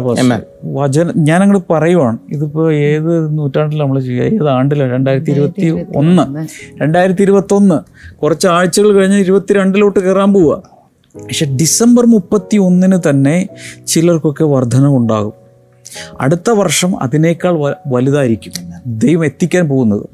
[0.64, 2.18] വചന ഞാൻ അങ്ങോട്ട് പറയുവാണ്.
[2.30, 4.88] ഇതിപ്പോ ഏത് നൂറ്റാണ്ടിൽ നമ്മൾ ചെയ്യുക ഏത് ആണ്ടിലോ?
[4.88, 6.48] രണ്ടായിരത്തി ഇരുപത്തി ഒന്ന്.
[6.82, 7.80] രണ്ടായിരത്തി ഇരുപത്തി ഒന്ന്
[8.16, 10.64] കുറച്ച് ആഴ്ചകൾ കഴിഞ്ഞ് ഇരുപത്തിരണ്ടിലോട്ട് കയറാൻ പോവുക
[11.24, 13.48] പക്ഷെ ഡിസംബർ മുപ്പത്തി ഒന്നിന് തന്നെ
[13.88, 15.34] ചിലർക്കൊക്കെ വർധനമുണ്ടാകും
[16.22, 18.54] അടുത്ത വർഷം അതിനേക്കാൾ വലുതായിരിക്കും.
[18.88, 20.06] ദൈവം എത്തിക്കാൻ പോകുന്നത്.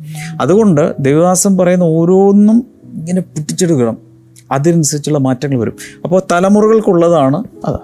[0.42, 4.11] അതുകൊണ്ട് ദൈവദാസം പറയുന്ന ഓരോന്നും ഇങ്ങനെ പൊട്ടിച്ചെടുക്കണം.
[4.52, 5.74] അതിനനുസരിച്ചുള്ള മാറ്റങ്ങൾ വരും.
[6.04, 7.44] അപ്പോൾ തലമുറകൾക്കുള്ളതാണ്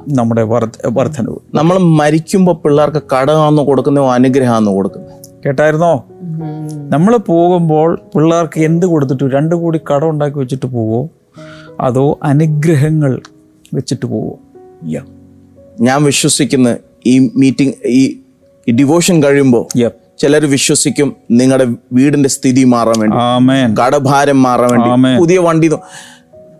[0.09, 1.35] നമ്മുടെ വർധ- വർധനവ്.
[1.53, 5.11] നമ്മൾ മരിക്കുമ്പോൾ പിള്ളേർക്ക് കടമാണെന്ന് കൊടുക്കുന്നതോ അനുഗ്രഹമാണെന്ന് കൊടുക്കുന്നത്
[5.45, 6.05] കേട്ടായിരുന്നോ?
[6.89, 11.09] നമ്മൾ പോകുമ്പോൾ പിള്ളേർക്ക് എന്ത് കൊടുത്തിട്ട് രണ്ട് കൂടി കടം ഉണ്ടാക്കി വെച്ചിട്ട് പോവോ?
[11.79, 13.21] അതോ അനുഗ്രഹങ്ങൾ
[13.73, 14.39] വെച്ചിട്ട് പോവോ?
[14.87, 15.01] യാ
[15.81, 18.19] ഞാൻ വിശ്വസിക്കുന്ന ഈ മീറ്റിംഗ് ഈ
[18.71, 19.79] ഡിവോഷൻ കഴിയുമ്പോൾ
[20.19, 23.17] ചിലർ വിശ്വസിക്കും നിങ്ങളുടെ വീടിന്റെ സ്ഥിതി മാറാൻ വേണ്ടി.
[23.17, 23.75] ആമേൻ.
[23.77, 25.19] കടഭാരം മാറാൻ വേണ്ടി.
[25.19, 25.71] പുതിയ വണ്ടി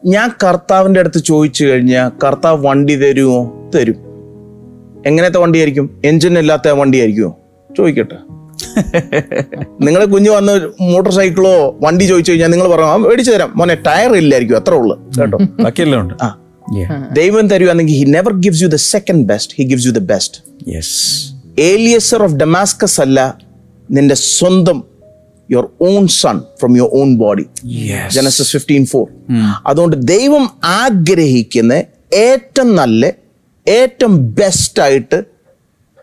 [0.06, 3.98] ഞാൻ കർത്താവിന്റെ അടുത്ത് ചോദിച്ചു കഴിഞ്ഞാൽ കർത്താവ് വണ്ടി തരുമോ തരും.
[5.06, 6.02] എങ്ങനത്തെ വണ്ടിയായിരിക്കും?
[6.06, 7.38] എഞ്ചിൻ ഇല്ലാത്ത വണ്ടിയായിരിക്കുമോ
[7.70, 8.18] ചോദിക്കട്ടെ.
[9.82, 13.54] നിങ്ങളെ കുഞ്ഞു വന്ന് മോട്ടോർ സൈക്കിളോ വണ്ടി ചോദിച്ചു കഴിഞ്ഞാൽ നിങ്ങൾ പറയാം "ആ, മേടിച്ചു തരാം.
[13.56, 14.96] മോനെ ടയർ ഇല്ലായിരിക്കും അത്ര ഉള്ളു.
[15.22, 15.38] കേട്ടോ?
[15.38, 16.14] ബാക്കിയെല്ലാം ഉണ്ട്.
[16.24, 16.30] ആ.
[17.14, 20.38] ദൈവം തരുവാണെങ്കിൽ he never gives you the second best he gives you the best
[20.76, 20.96] yes
[21.60, 23.38] Eliezer of Damascus അല്ല
[23.92, 24.84] നിന്റെ സ്വന്തം
[25.50, 27.46] your own son from your own body
[28.10, 29.06] Genesis fifteen four
[29.66, 31.74] അതുകൊണ്ട് ദൈവം ആഗ്രഹിക്കുന്ന
[32.14, 33.06] ഏറ്റവും നല്ല
[33.68, 35.24] ഏറ്റവും ബെസ്റ്റ് ആയിട്ട്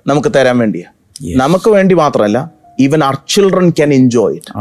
[0.06, 0.88] നമുക്ക് തരാൻ വേണ്ടിയാ.
[1.36, 2.38] നമുക്ക് വേണ്ടി മാത്രമല്ല
[2.80, 4.52] even our children can enjoy it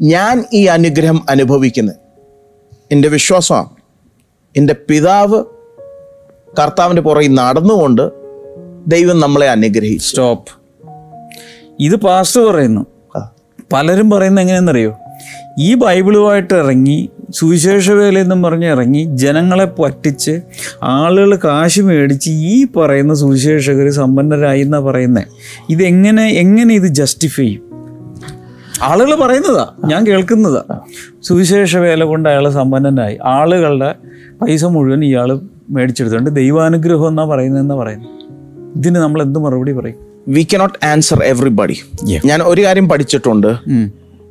[0.00, 1.96] ഞാൻ ഈ അനുഗ്രഹം അനുഭവിക്കുന്നത്
[2.92, 3.68] എന്റെ വിശ്വാസമാണ്
[4.56, 5.44] എന്റെ പിതാവ്
[6.58, 8.04] കർത്താവിന്റെ പുറകിൽ നടന്നുകൊണ്ട്
[8.86, 10.06] ദൈവം നമ്മളെ അനുഗ്രഹിച്ചു.
[10.06, 10.50] സ്റ്റോപ്പ്
[11.80, 12.84] ഇത് പാസ്റ്റ് പറയുന്നു.
[13.72, 14.98] പലരും പറയുന്നത് എങ്ങനെയെന്നറിയോ
[15.58, 20.40] ഈ ബൈബിളുമായിട്ട് ഇറങ്ങി സുവിശേഷ വേലയെന്നും പറഞ്ഞ് ഇറങ്ങി ജനങ്ങളെ പറ്റിച്ച്
[20.82, 25.24] ആളുകൾ കാശ് മേടിച്ച് ഈ പറയുന്ന സുവിശേഷകർ സമ്പന്നരായി എന്നാ പറയുന്നത്
[25.70, 27.62] ഇതെങ്ങനെ എങ്ങനെ ഇത് ജസ്റ്റിഫൈ ചെയ്യും?
[28.82, 30.80] ആളുകൾ പറയുന്നതാ ഞാൻ കേൾക്കുന്നതാ.
[31.22, 33.18] സുവിശേഷ വേല കൊണ്ട് അയാൾ സമ്പന്നനായി.
[33.24, 33.94] ആളുകളുടെ
[34.42, 38.08] പൈസ മുഴുവൻ ഇയാൾ മേടിച്ചെടുത്തുകൊണ്ട് ദൈവാനുഗ്രഹം എന്നാ പറയുന്നതെന്നാ പറയുന്നത്
[38.78, 40.15] ഇതിന് നമ്മൾ എന്ത് മറുപടി പറയും?
[40.34, 41.76] We cannot answer everybody.
[42.30, 43.50] ഞാൻ ഒരു കാര്യം പഠിച്ചിട്ടുണ്ട്.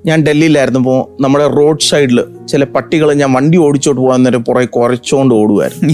[0.07, 0.79] ഞാൻ ഡൽഹിയിലായിരുന്നു.
[0.83, 2.19] ഇപ്പോൾ നമ്മുടെ റോഡ് സൈഡിൽ
[2.51, 5.93] ചില പട്ടികൾ ഞാൻ വണ്ടി ഓടിച്ചോട്ട് പോകാൻ നേരം പുറകെ കുറച്ചുകൊണ്ട് ഓടുമായിരുന്നു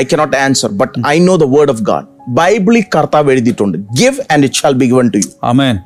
[0.00, 2.08] I cannot answer but I know the word of God
[2.40, 3.76] ബൈബിളിൽ കർത്താവ് എഴുതിയിട്ടുണ്ട്.
[4.02, 5.76] Give and it shall be given to you amen.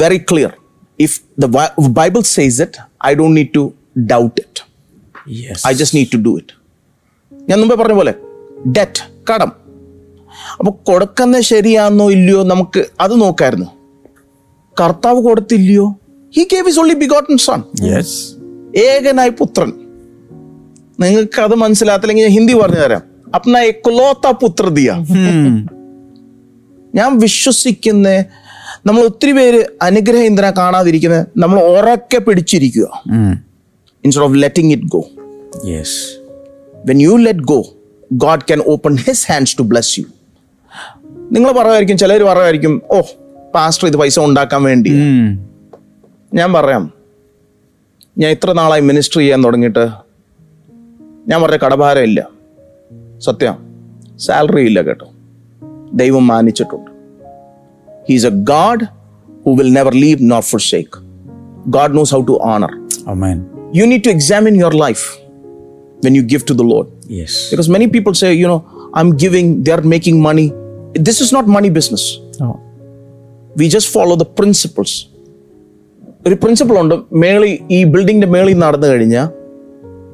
[0.00, 0.50] Very clear.
[0.98, 2.74] If the Bible Bible says it,
[3.08, 3.62] I don't need to
[4.12, 4.54] doubt it.
[5.38, 6.48] Just I just need to do it.
[7.48, 8.14] ഞാൻ മുമ്പേ പറഞ്ഞ പോലെ
[8.76, 9.50] debt കടം.
[10.58, 13.68] അപ്പൊ കൊടുക്കുന്നത് ശരിയാണെന്നോ ഇല്ലയോ നമുക്ക് അത് നോക്കായിരുന്നു.
[14.76, 15.86] കർത്താവ് കൊടുത്തില്ലയോ?
[16.34, 17.60] He gave us only begotten son
[17.90, 18.18] yes
[18.88, 19.70] ഏകനായി പുത്രൻ.
[21.02, 23.02] നിങ്ങൾക്ക് അത് മനസ്സിലാത്തില്ലെങ്കിൽ ഞാൻ ഹിന്ദി പറഞ്ഞു തരാം
[23.36, 24.90] അപ്ന എക്കുലോത്ത പുത്ര ദിയ
[26.98, 28.08] ഞാൻ വിശ്വസിക്കുന്ന
[28.88, 32.86] നമ്മൾ ഒത്തിരി പേര് അനുഗ്രഹം എന്തിനാ കാണാതിരിക്കുന്നത് നമ്മൾ ഉറക്കെ പിടിച്ചിരിക്കുക.
[34.04, 35.02] Instead of letting it go
[35.72, 35.98] yes
[36.88, 37.58] when you let go
[38.24, 40.06] God can open his hands to bless you
[41.30, 43.00] നിങ്ങൾ പറയുമായിരിക്കും ചിലർ പറയുമായിരിക്കും ഓ
[43.54, 44.90] പാസ്റ്റർ ഇത് പൈസ ഉണ്ടാക്കാൻ വേണ്ടി.
[46.32, 46.84] ഞാൻ പറയാം
[48.18, 49.84] ഞാൻ ഇത്ര നാളായി മിനിസ്റ്റർ ചെയ്യാൻ തുടങ്ങിയിട്ട്
[51.28, 52.20] ഞാൻ പറഞ്ഞ കടഭാരം ഇല്ല
[53.18, 53.56] സത്യം
[54.18, 55.06] സാലറി ഇല്ല കേട്ടോ.
[55.92, 56.90] ദൈവം മാനിച്ചിട്ടുണ്ട്.
[58.08, 58.84] He's a God
[59.46, 60.98] who will never leave not forsake
[61.70, 62.72] God knows how to honour
[63.74, 65.04] you need to examine your life
[66.04, 68.58] when you you to the Lord because many Because many people say, you know,
[68.98, 70.48] I'm giving, they're making money.
[70.94, 72.04] This is not money business.
[73.58, 74.96] We just follow the principles
[76.26, 79.26] ഒരു principle ഉണ്ട് മേളി ഈ ബിൽഡിങ്ങിന്റെ മേളിൽ നടന്നു കഴിഞ്ഞാൽ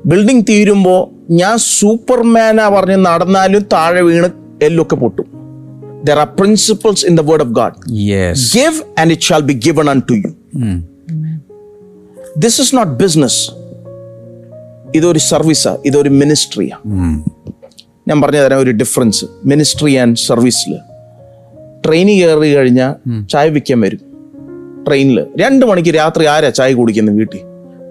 [0.07, 1.01] building തീരുമ്പോൾ
[1.33, 4.29] ഞാൻ സൂപ്പർമാനാ പറഞ്ഞ് നടന്നാലും താഴെ വീണ്
[4.63, 5.27] എല്ലൊക്കെ പൊട്ടും.
[6.05, 7.77] There are principles in the word of God
[8.55, 10.31] give and it shall be given unto you
[12.39, 13.41] this is not business
[14.95, 16.79] ഇതൊരു സർവീസാ ഇതൊരു മിനിസ്ട്രിയാ
[18.09, 20.75] ഞാൻ പറഞ്ഞു തരാം ഒരു ഡിഫറൻസ് മിനിസ്ട്രി ആൻഡ് സർവീസിൽ
[21.87, 22.93] ട്രെയിനിൽ കയറി കഴിഞ്ഞാൽ
[23.29, 24.01] ചായ വിൽക്കാൻ വരും.
[24.87, 27.41] ട്രെയിനിൽ രണ്ട് മണിക്ക് രാത്രി ആരാ ചായ കുടിക്കുന്നത് വീട്ടിൽ?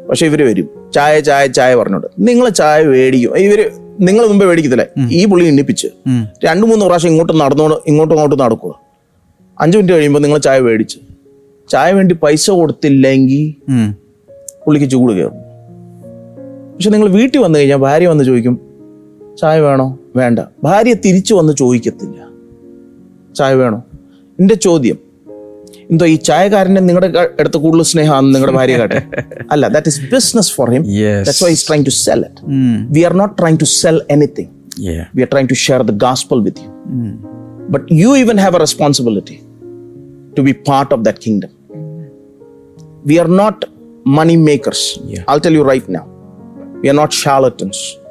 [0.10, 0.69] പക്ഷെ ഇവർ വരും.
[0.93, 3.38] ചായ ചായ ചായ പറഞ്ഞോട്ട് നിങ്ങൾ ചായ മേടിക്കും.
[3.38, 4.88] ഇവർ നിങ്ങൾ മുമ്പേ മേടിക്കത്തില്ലേ.
[5.12, 5.88] ഈ പുള്ളി എണ്ണിപ്പിച്ച്
[6.45, 8.73] രണ്ടു മൂന്ന് പ്രാവശ്യം ഇങ്ങോട്ട് നടന്നോണ്ട് ഇങ്ങോട്ടും അങ്ങോട്ടും നടക്കുക
[9.62, 10.97] അഞ്ചു മിനിറ്റ് കഴിയുമ്പോൾ നിങ്ങൾ ചായ മേടിച്ച്.
[11.69, 13.43] ചായ വേണ്ടി പൈസ കൊടുത്തില്ലെങ്കിൽ
[14.65, 15.39] പുള്ളിക്ക് ചൂട് കയറും.
[16.75, 18.74] പക്ഷെ നിങ്ങൾ വീട്ടിൽ വന്നു കഴിഞ്ഞാൽ ഭാര്യ വന്ന് ചോദിക്കും
[19.39, 19.99] ചായ വേണോ?
[20.15, 20.39] വേണ്ട.
[20.63, 22.27] ഭാര്യ തിരിച്ചു വന്ന് ചോദിക്കത്തില്ല.
[23.37, 23.83] ചായ വേണോ?
[24.39, 24.97] എന്റെ ചോദ്യം.
[25.91, 29.03] എന്തോ ഈ ചായക്കാരന്റെ നിങ്ങളുടെ അടുത്ത് കൂടുതൽ സ്നേഹമാണ് നിങ്ങളുടെ ഭാര്യ കാട്ടെ?
[29.51, 32.41] അല്ല that is business for him that's try to sell it
[32.91, 34.47] we are not try to sell anything
[35.15, 36.71] we are try to share the gospel with you
[37.69, 39.39] but you even have a responsibility
[40.37, 41.49] to be part of that kingdom
[43.05, 43.65] we are not
[44.07, 44.87] money makers
[45.31, 46.05] I tell you right now
[46.81, 48.04] we are not charlatans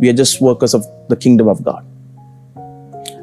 [0.00, 1.84] not are just workers of the kingdom of God of God.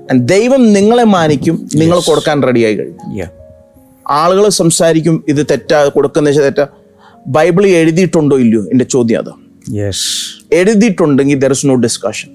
[0.09, 3.27] And ദൈവം നിങ്ങളെ മാനിക്കും നിങ്ങൾ കൊടുക്കാൻ റെഡിയായി കഴിഞ്ഞു.
[4.07, 6.67] ആളുകൾ സംസാരിക്കും ഇത് തെറ്റാ കൊടുക്കുന്ന തെറ്റാ.
[7.27, 8.65] ബൈബിളിൽ എഴുതിയിട്ടുണ്ടോ ഇല്ലയോ?
[8.71, 9.41] എന്റെ ചോദ്യം അതാണ്
[9.77, 9.99] Yes.
[10.53, 12.29] എഴുതിയിട്ടുണ്ടെങ്കിൽ there is no discussion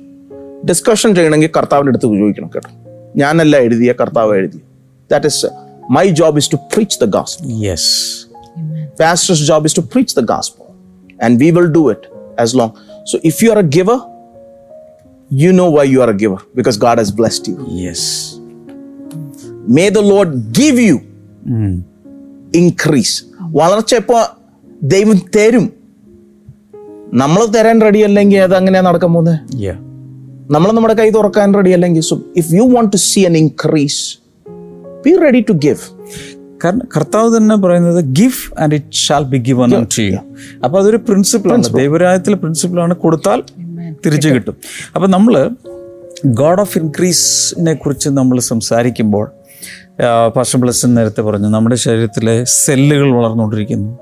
[0.64, 2.70] discussion ചെയ്യണമെങ്കിൽ കർത്താവിന്റെ അടുത്ത് ചോദിക്കണം കേട്ടോ.
[3.16, 4.60] ഞാനല്ല എഴുതിയ കർത്താവ് എഴുതി
[5.10, 5.46] that is
[5.90, 7.84] my job is to preach the gospel Yes.
[9.00, 10.66] Pastor's job is to preach the gospel
[11.24, 12.06] and we will do it
[12.42, 12.72] as long
[13.04, 13.98] so if you are a giver
[15.30, 16.38] you know why you are a giver?
[16.54, 17.56] Because God has blessed you.
[17.84, 18.02] Yes.
[19.76, 20.96] May the Lord give you
[22.54, 23.14] increase
[23.58, 24.18] വളർച്ച ഇപ്പോ
[24.94, 25.66] ദൈവം തരും.
[27.12, 29.38] നമ്മൾ തരാൻ ready അല്ലെങ്കിൽ അത് അങ്ങനെയാ നടക്കാൻ പോകുന്നത്
[30.50, 34.00] നമ്മൾ നമ്മുടെ കൈ തുറക്കാൻ റെഡി അല്ലെങ്കിൽ so if you want to see an increase
[35.04, 35.82] be ready to give
[36.64, 40.18] കാരണം കർത്താവ് തന്നെ പറയുന്നത് give and it shall be given to you
[40.64, 43.42] അപ്പൊ അതൊരു പ്രിൻസിപ്പിളാണ് ദൈവരാജ്യത്തിലെ പ്രിൻസിപ്പിളാണ് കൊടുത്താൽ
[44.06, 44.56] തിരിച്ചു കിട്ടും.
[44.94, 45.50] അപ്പോൾ നമ്മൾ
[46.26, 49.30] ഗോഡ് ഓഫ് ഇൻക്രീസിനെ കുറിച്ച് നമ്മൾ സംസാരിക്കുമ്പോൾ
[50.36, 53.98] പാസ്റ്റർ ബ്ലസ് നേരത്തെ പറഞ്ഞു നമ്മുടെ ശരീരത്തിലെ സെല്ലുകൾ വളർന്നുകൊണ്ടിരിക്കുന്നു.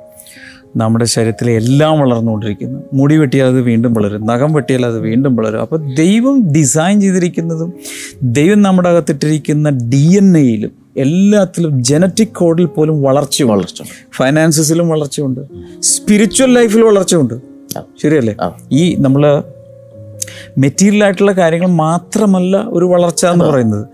[0.77, 2.79] നമ്മുടെ ശരീരത്തിലെ എല്ലാം വളർന്നുകൊണ്ടിരിക്കുന്നു.
[2.93, 4.27] മുടി വെട്ടിയാൽ അത് വീണ്ടും വളരും.
[4.27, 5.61] നഖം വെട്ടിയാൽ അത് വീണ്ടും വളരും.
[5.61, 7.73] അപ്പോൾ ദൈവം ഡിസൈൻ ചെയ്തിരിക്കുന്നതും
[8.23, 13.83] ദൈവം നമ്മുടെ അകത്തിട്ടിരിക്കുന്ന ഡി എൻ എയിലും എല്ലാത്തിലും ജനറ്റിക് കോഡിൽ പോലും വളർച്ച വളർച്ച
[14.17, 15.41] ഫൈനാൻസസിലും വളർച്ചയുണ്ട്.
[15.81, 17.35] സ്പിരിച്വൽ ലൈഫിൽ വളർച്ചയുണ്ട്.
[18.03, 18.37] ശരിയല്ലേ?
[18.73, 19.43] ഈ നമ്മൾ
[20.59, 23.87] മെറ്റീരിയൽ ആയിട്ടുള്ള കാര്യങ്ങൾ മാത്രമല്ല ഒരു വളർച്ച എന്ന് പറയുന്നത്.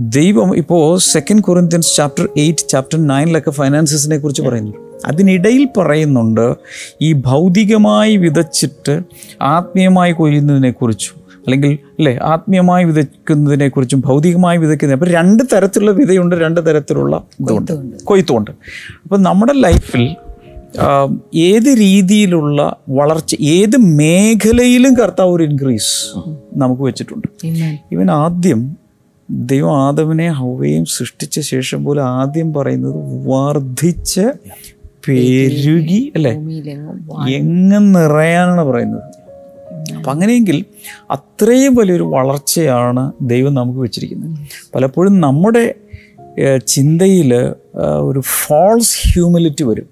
[0.00, 4.72] ദൈവം ഇപ്പോൾ second Corinthians chapter eight chapter നയനിലൊക്കെ ഫൈനാൻസസിനെ കുറിച്ച് പറയുന്നു.
[5.06, 6.54] അതിനിടയിൽ പറയുന്നുണ്ട്
[7.02, 9.00] ഈ ഭൗതികമായി വിതച്ചിട്ട്
[9.42, 17.72] ആത്മീയമായി കൊയ്യുന്നതിനെക്കുറിച്ചും അല്ലെങ്കിൽ അല്ലേ ആത്മീയമായി വിതയ്ക്കുന്നതിനെക്കുറിച്ചും ഭൗതികമായി വിതയ്ക്കുന്ന അപ്പോൾ രണ്ട് തരത്തിലുള്ള വിതയുണ്ട് രണ്ട് തരത്തിലുള്ള ഇതുണ്ട്.
[18.04, 18.50] കൊയ്ത്തുണ്ട്.
[19.02, 20.16] അപ്പം നമ്മുടെ ലൈഫിൽ
[21.34, 26.18] ഏത് രീതിയിലുള്ള വളർച്ച ഏത് മേഖലയിലും കർത്താവ് ഒരു ഇൻക്രീസ്
[26.56, 27.46] നമുക്ക് വെച്ചിട്ടുണ്ട്.
[27.92, 28.76] ഇവൻ ആദ്യം
[29.30, 32.94] ദൈവം ആദവിനെ ഹൗവയും സൃഷ്ടിച്ച ശേഷം പോലും ആദ്യം പറയുന്നത്
[33.28, 34.32] വർദ്ധിച്ച്
[35.08, 36.32] പെരുകി അല്ലേ?
[37.34, 39.02] എങ്ങും നിറയാനാണ് പറയുന്നത്.
[39.96, 40.64] അപ്പം അങ്ങനെയെങ്കിൽ
[41.10, 44.38] അത്രയും വലിയൊരു വളർച്ചയാണ് ദൈവം നമുക്ക് വെച്ചിരിക്കുന്നത്.
[44.74, 45.74] പലപ്പോഴും നമ്മുടെ
[46.66, 47.34] ചിന്തയിൽ
[48.00, 49.88] ഒരു ഫോൾസ് ഹ്യൂമിലിറ്റി വരും.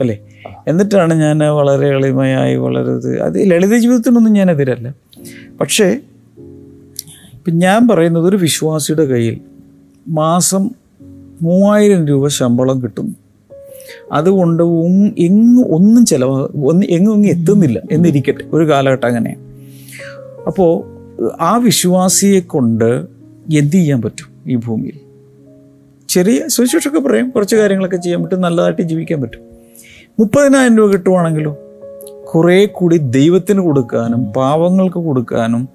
[0.00, 0.18] അല്ലേ?
[0.66, 4.94] എന്നിട്ടാണ് ഞാൻ വളരെ എളിമയായി വളരെ അത് ലളിത ജീവിതത്തിനൊന്നും ഞാൻ എതിരല്ല.
[5.60, 6.00] പക്ഷേ
[7.32, 9.40] ഇപ്പം ഞാൻ പറയുന്നത് ഒരു വിശ്വാസിയുടെ കയ്യിൽ
[10.08, 10.70] മാസം
[11.42, 13.16] മൂവായിരം രൂപ ശമ്പളം കിട്ടും.
[14.12, 14.62] അതുകൊണ്ട്
[15.18, 18.44] എങ്ങും ഒന്നും ചിലവ് ഒന്ന് എങ്ങും എങ്ങും എത്തുന്നില്ല എന്നിരിക്കട്ടെ.
[18.52, 19.40] ഒരു കാലഘട്ടം അങ്ങനെയാണ്.
[20.46, 20.84] അപ്പോൾ
[21.40, 23.04] ആ വിശ്വാസിയെ കൊണ്ട്
[23.54, 25.00] എന്ത് ചെയ്യാൻ പറ്റും ഈ ഭൂമിയിൽ?
[26.08, 27.30] ചെറിയ സുവിശേഷമൊക്കെ പറയാം.
[27.30, 28.40] കുറച്ച് കാര്യങ്ങളൊക്കെ ചെയ്യാൻ പറ്റും.
[28.40, 29.45] നല്ലതായിട്ട് ജീവിക്കാൻ പറ്റും.
[30.18, 31.56] മുപ്പതിനായിരം രൂപ കിട്ടുവാണെങ്കിലോ?
[32.34, 35.68] കുറേ കൂടി ദൈവത്തിന് കൊടുക്കാനും പാവങ്ങൾക്ക് കൊടുക്കാനും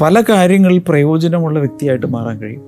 [0.00, 2.62] പല കാര്യങ്ങളിൽ പ്രയോജനമുള്ള വ്യക്തിയായിട്ട് മാറാൻ കഴിയും.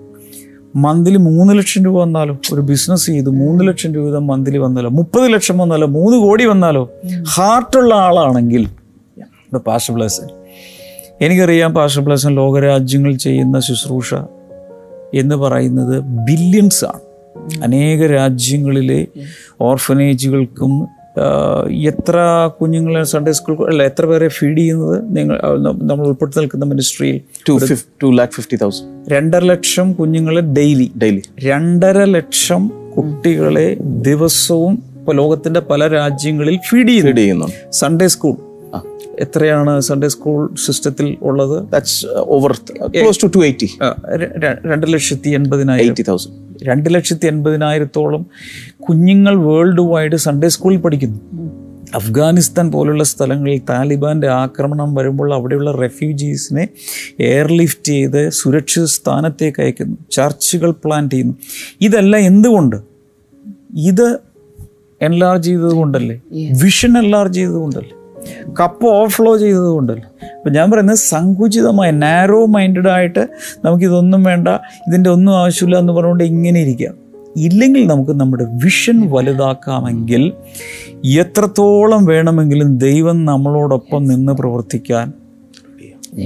[0.77, 2.39] മന്ത്ലി മൂന്ന് ലക്ഷം രൂപ വന്നാലോ?
[2.55, 4.91] ഒരു ബിസിനസ് ചെയ്ത് മൂന്ന് ലക്ഷം രൂപ മന്ത്ലി വന്നാലോ?
[4.91, 5.87] മുപ്പത് ലക്ഷം വന്നാലോ?
[5.87, 6.91] മൂന്ന് കോടി വന്നാലോ?
[7.35, 8.67] ഹാർട്ടുള്ള ആളാണെങ്കിൽ
[9.59, 10.29] പാഷ ബ്ലസൻ
[11.21, 14.15] എനിക്കറിയാം പാഷ ബ്ലസൻ ലോകരാജ്യങ്ങൾ ചെയ്യുന്ന ശുശ്രൂഷ
[15.15, 17.01] എന്ന് പറയുന്നത് ബില്യൺസ് ആണ്.
[17.63, 19.07] അനേക രാജ്യങ്ങളിലെ
[19.61, 20.89] ഓർഫനേജുകൾക്കും
[21.83, 22.17] എത്ര
[22.61, 27.85] കുഞ്ഞുങ്ങളെ സൺഡേ സ്കൂൾ അല്ല എത്ര പേരെ ഫീഡ് ചെയ്യുന്നത് നിങ്ങൾ നമ്മൾ ഉൾപ്പെടുത്തി നിൽക്കുന്ന മിനിസ്ട്രിയിൽ ടു ഫിഫ്
[28.19, 35.89] ലാക്ക് ഫിഫ്റ്റി തൗസൻഡ് രണ്ടര ലക്ഷം കുഞ്ഞുങ്ങളെ ഡെയിലി ഡെയിലി രണ്ടര ലക്ഷം കുട്ടികളെ ദിവസവും ഇപ്പോൾ ലോകത്തിന്റെ പല
[35.89, 37.47] രാജ്യങ്ങളിൽ ഫീഡ് ചെയ്യുന്നു.
[37.71, 38.37] സൺഡേ സ്കൂൾ
[39.21, 41.69] എത്രയാണ് സൺഡേ സ്കൂൾ സിസ്റ്റത്തിൽ ഉള്ളത്?
[41.73, 42.53] That's over
[43.01, 43.69] close to two eighty
[44.73, 45.87] രണ്ട് ലക്ഷത്തി എൺപതിനായിരം.
[45.87, 48.27] എയ്റ്റി തൗസൻഡ് രണ്ട് ലക്ഷത്തി എൺപതിനായിരത്തോളം
[48.89, 51.21] കുഞ്ഞുങ്ങൾ വേൾഡ് വൈഡ് സൺഡേ സ്കൂളിൽ പഠിക്കുന്നു.
[51.95, 56.69] അഫ്ഗാനിസ്ഥാൻ പോലുള്ള സ്ഥലങ്ങളിൽ താലിബാന്റെ ആക്രമണം വരുമ്പോൾ അവിടെയുള്ള റെഫ്യൂജീസിനെ
[57.21, 59.97] എയർലിഫ്റ്റ് ചെയ്ത് സുരക്ഷിത സ്ഥാനത്തേക്ക് അയക്കുന്നു.
[60.11, 61.35] ചർച്ചുകൾ പ്ലാൻ ചെയ്യുന്നു.
[61.81, 62.77] ഇതെല്ലാം എന്തുകൊണ്ട്?
[63.77, 64.19] ഇത്
[65.03, 66.21] എൻലാർജ് ചെയ്തത് കൊണ്ടല്ലേ
[66.63, 68.00] വിഷൻ എൻലാർജ് ചെയ്തത് കൊണ്ടല്ലേ
[68.61, 70.05] കപ്പ് ഓവർഫ്ലോ ചെയ്തത് കൊണ്ടല്ലേ.
[70.39, 73.29] അപ്പം ഞാൻ പറയുന്നത് സങ്കുചിതമായ നാരോ മൈൻഡഡ് ആയിട്ട്
[73.65, 74.49] നമുക്കിതൊന്നും വേണ്ട
[74.89, 76.95] ഇതിന്റെ ഒന്നും ആവശ്യമില്ല എന്ന് പറഞ്ഞുകൊണ്ട് ഇങ്ങനെ ഇരിക്കാം
[77.37, 80.33] ഇല്ലെങ്കിൽ നമുക്ക് നമ്മുടെ വിഷൻ വലുതാക്കാമെങ്കിൽ
[81.05, 85.13] എത്രത്തോളം വേണമെങ്കിലും ദൈവം നമ്മളോടൊപ്പം നിന്ന് പ്രവർത്തിക്കാൻ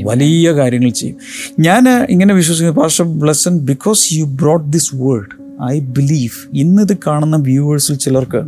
[0.05, 1.17] വലിയ കാര്യങ്ങൾ ചെയ്യും.
[1.61, 7.95] ഞാൻ ഇങ്ങനെ വിശ്വസിക്കുന്നു pastor Blessan because you brought this world I believe ഇന്നിത് കാണുന്ന വ്യൂവേഴ്സിൽ
[7.97, 8.43] ചിലർക്ക്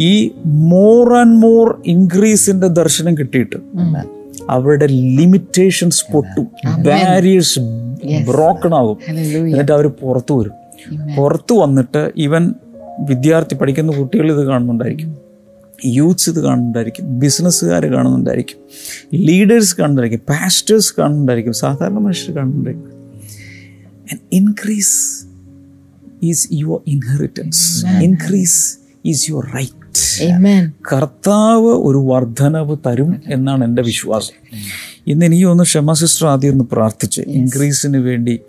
[0.00, 3.56] ഈ മോർ ആൻഡ് മോർ ഇൻക്രീസിന്റെ ദർശനം കിട്ടിയിട്ട്
[4.50, 6.44] അവരുടെ ലിമിറ്റേഷൻസ് പൊട്ടും.
[6.84, 7.60] ബാരിയേഴ്സ്
[8.26, 8.98] ബ്രോക്കൺ ആകും.
[9.52, 10.52] എന്നിട്ട് അവർ പുറത്തു വരും.
[11.16, 12.54] പുറത്തു വന്നിട്ട് ഇവൻ
[13.00, 15.16] വിദ്യാർത്ഥി പഠിക്കുന്ന കുട്ടികൾ ഇത് കാണുന്നുണ്ടായിരിക്കും.
[15.86, 17.18] യൂത്ത്സ് ഇത് കാണുന്നുണ്ടായിരിക്കും.
[17.18, 18.58] ബിസിനസ്സുകാർ കാണുന്നുണ്ടായിരിക്കും.
[19.14, 20.34] ലീഡേഴ്സ് കാണുന്നുണ്ടായിരിക്കും.
[20.34, 21.52] പാസ്റ്റേഴ്സ് കാണുന്നുണ്ടായിരിക്കും.
[21.52, 22.90] സാധാരണ മനുഷ്യർ കാണുന്നുണ്ടായിരിക്കും.
[24.12, 25.24] And increase
[26.22, 29.79] is your inheritance increase is your right.
[30.92, 34.34] കർത്താവ് ഒരു വർധനവ് തരും എന്നാണ് എന്റെ വിശ്വാസം.
[35.06, 37.20] ഇന്ന് എനിക്ക് ഒന്ന് ക്ഷമ സിസ്റ്റർ ആദ്യം ഒന്ന് പ്രാർത്ഥിച്ച്.
[37.20, 38.40] ഇൻക്രീസിന് വേണ്ടി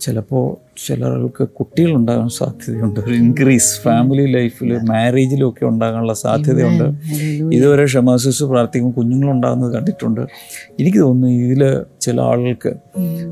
[0.00, 3.00] ചിലപ്പോൾ ചിലർക്ക് കുട്ടികളുണ്ടാകാൻ സാധ്യതയുണ്ട്.
[3.00, 6.84] ഒരു ഇൻക്രീസ് ഫാമിലി ലൈഫിൽ മാരേജിലും ഒക്കെ ഉണ്ടാകാനുള്ള സാധ്യതയുണ്ട്.
[7.54, 10.20] ഇതുവരെ ക്ഷമാസിസ് പ്രാർത്ഥിക്കുമ്പോൾ കുഞ്ഞുങ്ങളുണ്ടാകുന്നത് കണ്ടിട്ടുണ്ട്.
[10.80, 12.74] എനിക്ക് തോന്നുന്നു ഇതിൽ ചില ആളുകൾക്ക്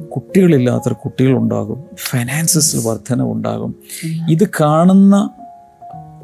[0.05, 1.85] കുട്ടികളില്ലാത്ത കുട്ടികളുണ്ടാകും.
[1.97, 3.75] ഫൈനാൻസസിൽ വർധന ഉണ്ടാകും
[4.31, 5.31] ഇത് കാണുന്ന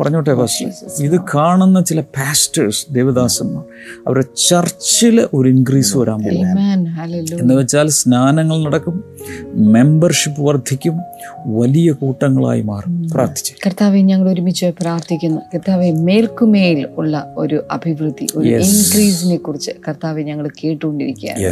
[0.01, 3.65] പറഞ്ഞോട്ടെ ഫസ്റ്റ് ഇത് കാണുന്ന ചില പാസ്റ്റേഴ്സ് ദേവദാസന്മാർ
[4.07, 6.47] അവരുടെ ചർച്ചിൽ ഒരു ഇൻക്രീസ് വരാൻ പോകും.
[7.41, 9.05] എന്ന് വെച്ചാൽ സ്നാനങ്ങൾ നടക്കും
[9.55, 10.99] മെമ്പർഷിപ്പ് വർദ്ധിക്കും
[11.47, 13.09] വലിയ കൂട്ടങ്ങളായി മാറും.
[13.11, 13.55] പ്രാർത്ഥിച്ചു.
[13.67, 15.41] കർത്താവെ ഞങ്ങൾ ഒരുമിച്ച് പ്രാർത്ഥിക്കുന്നു.
[15.55, 21.43] കർത്താവെ മേൽക്കുമേൽ ഉള്ള ഒരു അഭിവൃദ്ധി ഒരു ഇൻക്രീസിനെ കുറിച്ച് കർത്താവെ ഞങ്ങൾ കേട്ടുകൊണ്ടിരിക്കുകയാണ്.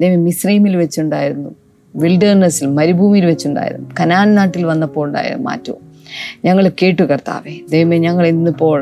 [0.00, 1.50] ദൈവം മിസ്രൈമിൽ വെച്ചുണ്ടായിരുന്നു
[1.96, 5.91] വിൽഡേർനെസ്സിൽ മരുഭൂമിയിൽ വെച്ചുണ്ടായിരുന്നു കനാൻ നാട്ടിൽ വന്നപ്പോൾ ഉണ്ടായ മാറ്റവും.
[6.44, 7.60] ഞങ്ങൾ കേട്ടു കർത്താവെ.
[7.70, 8.78] ദൈവമേ ഞങ്ങൾ ഇന്നിപ്പോൾ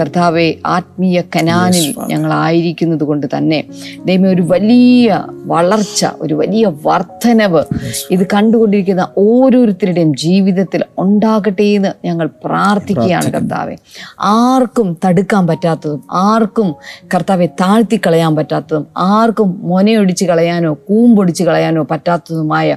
[0.00, 3.64] കർത്താവെ ആത്മീയ കനാനിൽ ഞങ്ങളായിരിക്കുന്നത് കൊണ്ട് തന്നെ
[4.04, 5.08] ദൈവമേ ഒരു വലിയ
[5.44, 7.62] വളർച്ച ഒരു വലിയ വർധനവ്
[8.10, 13.74] ഇത് കണ്ടുകൊണ്ടിരിക്കുന്ന ഓരോരുത്തരുടെയും ജീവിതത്തിൽ ഉണ്ടാകട്ടെ എന്ന് ഞങ്ങൾ പ്രാർത്ഥിക്കുകയാണ് കർത്താവെ.
[14.20, 16.74] ആർക്കും തടുക്കാൻ പറ്റാത്തതും ആർക്കും
[17.14, 22.76] കർത്താവെ താഴ്ത്തി കളയാൻ പറ്റാത്തതും ആർക്കും മൊനയൊടിച്ച് കളയാനോ കൂമ്പൊടിച്ച് കളയാനോ പറ്റാത്തതുമായ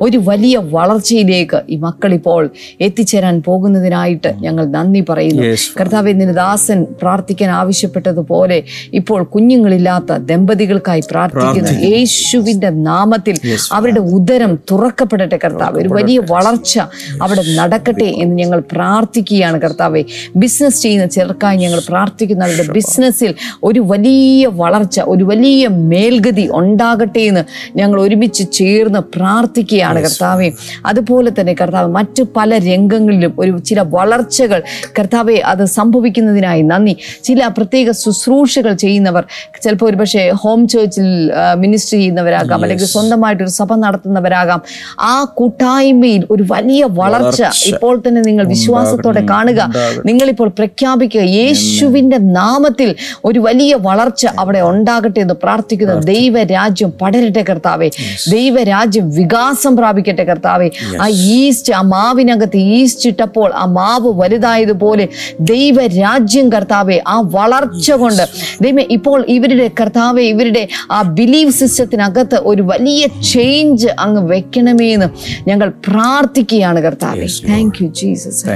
[0.00, 2.42] ഒരു വലിയ വളർച്ചയിലേക്ക് ഈ മക്കളിപ്പോൾ
[2.80, 5.42] എത്തിച്ചേരാൻ പോകുന്നതിനായിട്ട് ഞങ്ങൾ നന്ദി പറയുന്നു.
[5.80, 8.58] കർത്താവ് നിന്റെ ദാസൻ പ്രാർത്ഥിക്കാൻ ആവശ്യപ്പെട്ടതുപോലെ
[8.92, 13.36] ഇപ്പോൾ കുഞ്ഞുങ്ങളില്ലാത്ത ദമ്പതികൾക്കായി പ്രാർത്ഥിക്കുന്നു യേശുവിന്റെ നാമത്തിൽ
[13.72, 15.76] അവരുടെ ഉദരം തുറക്കപ്പെടട്ടെ കർത്താവ്.
[15.80, 16.74] ഒരു വലിയ വളർച്ച
[17.22, 20.02] അവിടെ നടക്കട്ടെ എന്ന് ഞങ്ങൾ പ്രാർത്ഥിക്കുകയാണ് കർത്താവെ.
[20.36, 27.44] ബിസിനസ് ചെയ്യുന്ന ചിലർക്കായി ഞങ്ങൾ പ്രാർത്ഥിക്കുന്ന അവരുടെ ബിസിനസ്സിൽ ഒരു വലിയ വളർച്ച ഒരു വലിയ മേൽഗതി ഉണ്ടാകട്ടെ എന്ന്
[27.76, 30.48] ഞങ്ങൾ ഒരുമിച്ച് ചേർന്ന് പ്രാർത്ഥിക്കുകയാണ് കർത്താവെ.
[30.86, 34.62] അതുപോലെ തന്നെ കർത്താവ് മറ്റു പല രംഗങ്ങളിലും ഒരു ചില വളർച്ചകൾ
[34.98, 36.96] കർത്താവെ അത് സംഭവിക്കുന്നതിനായി നന്ദി.
[37.24, 39.24] ചില പ്രത്യേക ശുശ്രൂഷകൾ ചെയ്യുന്നവർ
[39.62, 41.08] ചിലപ്പോൾ ഒരുപക്ഷെ ഹോം ചേർച്ചിൽ
[41.54, 44.62] മിനിസ്റ്റർ ചെയ്യുന്നവരാകാം അല്ലെങ്കിൽ സ്വന്തമായിട്ടൊരു സഭ നടത്തുന്നവരാകാം.
[45.00, 49.60] ആ കൂട്ടായ്മയിൽ ഒരു വലിയ വളർച്ച ഇപ്പോൾ തന്നെ നിങ്ങൾ വിശ്വാസത്തോടെ കാണുക.
[50.06, 57.88] നിങ്ങളിപ്പോൾ പ്രഖ്യാപിക്കുക യേശുവിന്റെ നാമത്തിൽ ഒരു വലിയ വളർച്ച അവിടെ ഉണ്ടാകട്ടെ എന്ന് പ്രാർത്ഥിക്കുന്ന ദൈവരാജ്യം പടരട്ടെ കർത്താവെ.
[58.30, 60.70] ദൈവരാജ്യം വികാസം പ്രാപിക്കട്ടെ കർത്താവെ.
[61.02, 65.08] ആ ഈസ്റ്റ് ആ മാവിനകത്ത് ഈസ്റ്റ് ഇട്ടപ്പോൾ ആ മാവ് വലുതായതുപോലെ
[65.40, 68.24] ദൈവരാജ്യം കർത്താവെ ആ വളർച്ച കൊണ്ട്.
[68.62, 75.08] ദൈവം ഇപ്പോൾ ഇവരുടെ കർത്താവെ ഇവരുടെ ആ ബിലീവ് സിസ്റ്റത്തിനകത്ത് ഒരു വലിയ ചേഞ്ച് അങ്ങ് വെക്കണമേ എന്ന്
[75.48, 77.26] ഞങ്ങൾ പ്രാർത്ഥിക്കുകയാണ് കർത്താവെ.
[77.48, 78.46] താങ്ക് യു ജീസസ്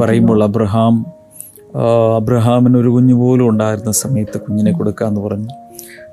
[0.00, 0.94] പറയുമ്പോൾ അബ്രഹാം
[2.16, 5.52] അബ്രഹാമിന് ഒരു കുഞ്ഞു പോലും ഉണ്ടായിരുന്ന സമയത്ത് കുഞ്ഞിനെ കൊടുക്കാന്ന് പറഞ്ഞു.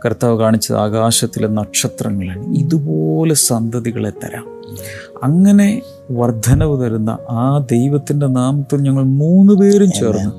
[0.05, 2.43] കർത്താവ് കാണിച്ചത് ആകാശത്തിലെ നക്ഷത്രങ്ങളാണ്.
[2.57, 4.45] ഇതുപോലെ സന്തതികളെ തരാം.
[5.25, 5.69] അങ്ങനെ
[6.11, 10.31] വർധനവ് തരുന്ന ആ ദൈവത്തിന്റെ നാമത്തിൽ ഞങ്ങൾ മൂന്ന് പേരും ചേർന്ന്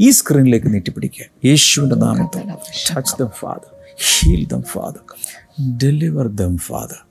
[0.00, 1.48] ഈ സ്ക്രീനിലേക്ക് നീട്ടിപ്പിടിക്കുക.
[1.48, 2.42] യേശുവിന്റെ നാമത്തിൽ.
[2.96, 3.74] Touch them Father
[4.08, 5.30] heal them Father
[5.82, 7.06] deliver them Father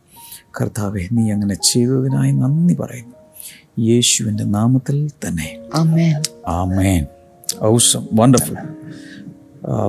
[0.62, 3.15] കർത്താവെ നീ അങ്ങനെ ചെയ്തതിനായി നന്ദി പറയുന്നു.
[3.79, 5.60] യേശുവിന്റെ നാമത്തിൽ തന്നെ.
[5.75, 7.06] ആമേൻ ആമേൻ
[7.63, 8.56] awesome wonderful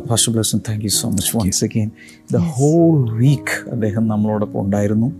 [0.06, 1.90] first thank thank you so much again.
[2.32, 5.12] The the whole week അദ്ദേഹം നമ്മളോടൊപ്പം ഉണ്ടായിരുന്നു.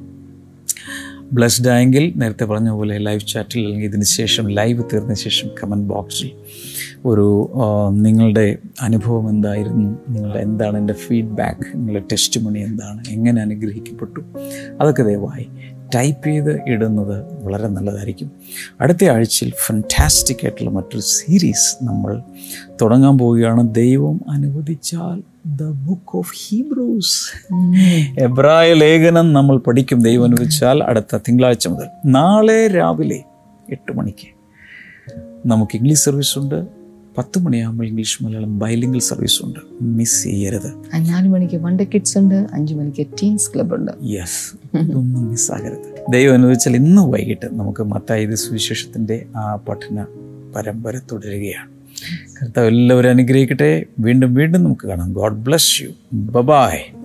[1.33, 6.31] ബ്ലസ്ഡ് ആയെങ്കിൽ നേരത്തെ പറഞ്ഞ പോലെ ലൈവ് ചാറ്റിൽ അല്ലെങ്കിൽ ഇതിന് ശേഷം ലൈവ് തീർന്ന ശേഷം കമന്റ് ബോക്സിൽ
[7.07, 7.53] ഒരു
[7.91, 9.99] നിങ്ങളുടെ അനുഭവം എന്തായിരുന്നു?
[10.09, 13.05] നിങ്ങളുടെ എന്താണ് എന്റെ ഫീഡ്ബാക്ക് നിങ്ങളുടെ ടെസ്റ്റ് മണി എന്താണ്?
[13.09, 14.21] എങ്ങനെ അനുഗ്രഹിക്കപ്പെട്ടു?
[14.81, 15.49] അതൊക്കെ ദയവായി
[15.95, 18.31] ടൈപ്പ് ചെയ്ത് ഇടുന്നത് വളരെ നല്ലതായിരിക്കും.
[18.81, 22.23] അടുത്ത ആഴ്ചയിൽ ഫണ്ടാസ്റ്റിക് ആയിട്ടുള്ള മറ്റൊരു സീരീസ് നമ്മൾ
[22.83, 23.75] തുടങ്ങാൻ പോവുകയാണ്.
[23.75, 27.55] ദൈവം അനുവദിച്ചാൽ ദ ബുക്ക് ഓഫ് ഹീബ്രൂസ്
[28.21, 30.03] എബ്രായ ലേഖനം നമ്മൾ പഠിക്കും.
[30.03, 31.87] ദൈവം അനുവദിച്ചാൽ അടുത്ത തിങ്കളാഴ്ച മുതൽ.
[32.07, 33.23] നാളെ രാവിലെ
[33.71, 34.35] എട്ട് മണിക്ക്.
[35.47, 36.84] നമുക്ക് ഇംഗ്ലീഷ് സർവീസ് ഉണ്ട്.
[37.19, 39.61] പത്ത് മണിയാകുമ്പോൾ ഇംഗ്ലീഷ് മലയാളം ബൈലിംഗൽ സർവീസ് ഉണ്ട്.
[39.83, 40.71] മിസ് ചെയ്യരുത്.
[40.97, 43.93] നാല് മണിക്ക് വണ്ട കിഡ്സ് ഉണ്ട് അഞ്ചു മണിക്ക് ടീൻസ് ക്ലബ് ഉണ്ട്.
[44.03, 50.07] യെസ് ഇതൊന്നും മിസ്സാകരുത് ദൈവം അനുവദിച്ചാൽ ഇന്ന് വൈകിട്ട് നമുക്ക് മത്തായത് സുവിശേഷത്തിന്റെ ആ പഠന
[50.57, 51.71] പരമ്പര തുടരുകയാണ്.
[52.43, 53.85] കർത്താവ് എല്ലാവരും അനുഗ്രഹിക്കട്ടെ.
[53.99, 55.13] വീണ്ടും വീണ്ടും നമുക്ക് കാണാം.
[55.13, 57.04] God bless you bye-bye